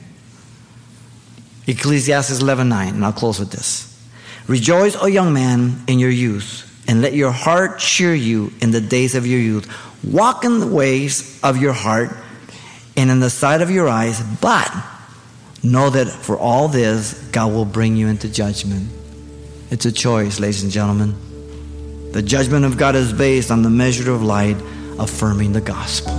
Ecclesiastes 1.67 2.41
11 2.41 2.69
9, 2.69 2.95
and 2.95 3.05
I'll 3.05 3.13
close 3.13 3.39
with 3.39 3.51
this. 3.51 3.85
Rejoice, 4.47 4.97
O 4.97 5.07
young 5.07 5.35
man, 5.35 5.83
in 5.87 5.99
your 5.99 6.11
youth, 6.11 6.65
and 6.89 7.03
let 7.03 7.13
your 7.13 7.33
heart 7.33 7.79
cheer 7.79 8.15
you 8.15 8.51
in 8.63 8.71
the 8.71 8.81
days 8.81 9.15
of 9.15 9.27
your 9.27 9.41
youth 9.41 9.67
Walk 10.05 10.45
in 10.45 10.61
the 10.61 10.67
ways 10.67 11.41
of 11.43 11.57
your 11.57 11.73
heart 11.73 12.11
and 12.97 13.11
in 13.11 13.21
the 13.21 13.31
sight 13.31 13.63
of 13.63 13.71
your 13.71 13.89
eyes, 13.89 14.21
but 14.41 14.73
know 15.63 15.91
that 15.91 16.07
for 16.07 16.39
all 16.39 16.69
this, 16.69 17.15
God 17.33 17.53
will 17.53 17.65
bring 17.65 17.97
you 17.97 18.09
into 18.09 18.29
judgment. 18.29 18.89
It's 19.71 19.85
a 19.85 19.93
choice, 19.93 20.41
ladies 20.41 20.63
and 20.63 20.73
gentlemen. 20.73 21.15
The 22.13 22.23
judgment 22.23 22.65
of 22.65 22.77
God 22.77 22.95
is 22.95 23.13
based 23.13 23.51
on 23.51 23.63
the 23.63 23.71
measure 23.71 24.11
of 24.11 24.23
light 24.23 24.57
affirming 24.99 25.53
the 25.53 25.61
gospel. 25.61 26.13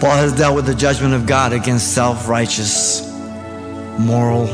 Paul 0.00 0.16
has 0.16 0.32
dealt 0.32 0.56
with 0.56 0.66
the 0.66 0.74
judgment 0.74 1.14
of 1.14 1.26
God 1.26 1.52
against 1.52 1.94
self 1.94 2.28
righteous 2.28 3.06
moral 3.98 4.46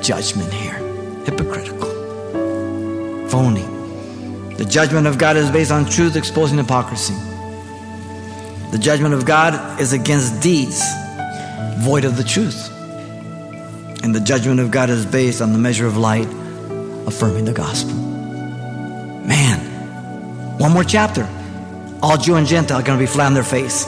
judgment 0.00 0.52
here. 0.52 0.74
Hypocritical, 1.24 1.90
phony, 3.28 3.64
the 4.56 4.64
judgment 4.64 5.06
of 5.06 5.18
God 5.18 5.36
is 5.36 5.50
based 5.50 5.70
on 5.70 5.84
truth 5.84 6.16
exposing 6.16 6.58
hypocrisy. 6.58 7.14
The 8.70 8.78
judgment 8.80 9.14
of 9.14 9.24
God 9.24 9.80
is 9.80 9.92
against 9.92 10.42
deeds 10.42 10.82
void 11.78 12.04
of 12.04 12.16
the 12.16 12.24
truth. 12.24 12.70
And 14.02 14.14
the 14.14 14.20
judgment 14.20 14.60
of 14.60 14.70
God 14.70 14.90
is 14.90 15.06
based 15.06 15.40
on 15.40 15.52
the 15.52 15.58
measure 15.58 15.86
of 15.86 15.96
light 15.96 16.28
affirming 17.06 17.44
the 17.44 17.52
gospel. 17.52 17.94
Man, 19.26 19.58
one 20.58 20.72
more 20.72 20.84
chapter. 20.84 21.28
All 22.02 22.16
Jew 22.18 22.36
and 22.36 22.46
Gentile 22.46 22.80
are 22.80 22.82
going 22.82 22.98
to 22.98 23.02
be 23.02 23.10
flat 23.10 23.26
on 23.26 23.34
their 23.34 23.42
face, 23.42 23.86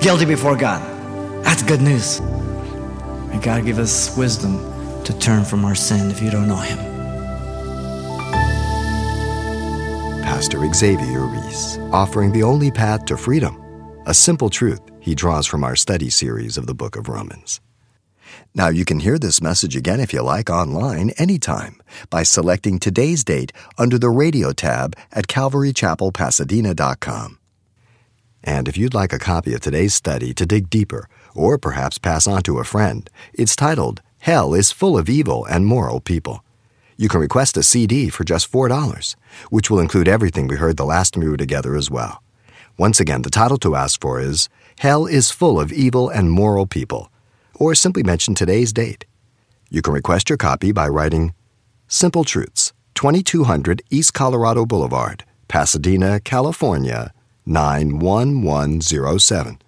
guilty 0.00 0.24
before 0.24 0.56
God. 0.56 0.80
That's 1.44 1.62
good 1.62 1.80
news. 1.80 2.20
May 3.30 3.40
God 3.40 3.64
give 3.64 3.78
us 3.78 4.16
wisdom 4.16 4.58
to 5.04 5.18
turn 5.18 5.44
from 5.44 5.64
our 5.64 5.74
sin 5.74 6.10
if 6.10 6.22
you 6.22 6.30
don't 6.30 6.48
know 6.48 6.56
Him. 6.56 6.78
Pastor 10.22 10.60
Xavier 10.72 11.26
Reese, 11.26 11.78
offering 11.92 12.32
the 12.32 12.42
only 12.42 12.70
path 12.70 13.04
to 13.06 13.16
freedom, 13.16 13.60
a 14.06 14.14
simple 14.14 14.50
truth 14.50 14.80
he 15.06 15.14
draws 15.14 15.46
from 15.46 15.62
our 15.62 15.76
study 15.76 16.10
series 16.10 16.58
of 16.58 16.66
the 16.66 16.74
book 16.74 16.96
of 16.96 17.08
Romans. 17.08 17.60
Now, 18.56 18.70
you 18.70 18.84
can 18.84 18.98
hear 18.98 19.20
this 19.20 19.40
message 19.40 19.76
again 19.76 20.00
if 20.00 20.12
you 20.12 20.20
like 20.20 20.50
online 20.50 21.10
anytime 21.10 21.80
by 22.10 22.24
selecting 22.24 22.80
today's 22.80 23.22
date 23.22 23.52
under 23.78 24.00
the 24.00 24.10
radio 24.10 24.50
tab 24.50 24.96
at 25.12 25.28
calvarychapelpasadena.com. 25.28 27.38
And 28.42 28.66
if 28.66 28.76
you'd 28.76 28.94
like 28.94 29.12
a 29.12 29.20
copy 29.20 29.54
of 29.54 29.60
today's 29.60 29.94
study 29.94 30.34
to 30.34 30.44
dig 30.44 30.68
deeper, 30.70 31.08
or 31.36 31.56
perhaps 31.56 31.98
pass 31.98 32.26
on 32.26 32.42
to 32.42 32.58
a 32.58 32.64
friend, 32.64 33.08
it's 33.32 33.54
titled 33.54 34.02
Hell 34.18 34.54
is 34.54 34.72
Full 34.72 34.98
of 34.98 35.08
Evil 35.08 35.44
and 35.44 35.66
Moral 35.66 36.00
People. 36.00 36.44
You 36.96 37.08
can 37.08 37.20
request 37.20 37.56
a 37.56 37.62
CD 37.62 38.08
for 38.08 38.24
just 38.24 38.50
$4, 38.50 39.14
which 39.50 39.70
will 39.70 39.78
include 39.78 40.08
everything 40.08 40.48
we 40.48 40.56
heard 40.56 40.76
the 40.76 40.84
last 40.84 41.14
time 41.14 41.22
we 41.22 41.30
were 41.30 41.36
together 41.36 41.76
as 41.76 41.92
well. 41.92 42.24
Once 42.78 43.00
again, 43.00 43.22
the 43.22 43.30
title 43.30 43.56
to 43.56 43.74
ask 43.74 44.00
for 44.00 44.20
is 44.20 44.48
Hell 44.80 45.06
is 45.06 45.30
Full 45.30 45.58
of 45.58 45.72
Evil 45.72 46.10
and 46.10 46.30
Moral 46.30 46.66
People. 46.66 47.10
or 47.58 47.74
simply 47.74 48.02
mention 48.02 48.34
today's 48.34 48.70
date. 48.70 49.06
You 49.70 49.80
can 49.80 49.94
request 49.94 50.28
your 50.28 50.36
copy 50.36 50.72
by 50.72 50.88
writing 50.88 51.32
Simple 51.88 52.22
Truths, 52.22 52.74
2200 52.94 53.80
East 53.88 54.12
Colorado 54.12 54.66
Boulevard, 54.66 55.24
Pasadena, 55.48 56.20
California, 56.20 57.14
91107. 57.46 59.58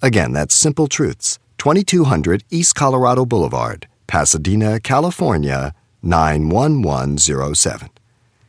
Again, 0.00 0.32
that's 0.32 0.54
Simple 0.54 0.86
Truths, 0.86 1.40
2200 1.58 2.44
East 2.50 2.76
Colorado 2.76 3.26
Boulevard, 3.26 3.88
Pasadena, 4.06 4.78
California, 4.78 5.74
91107. 6.02 7.90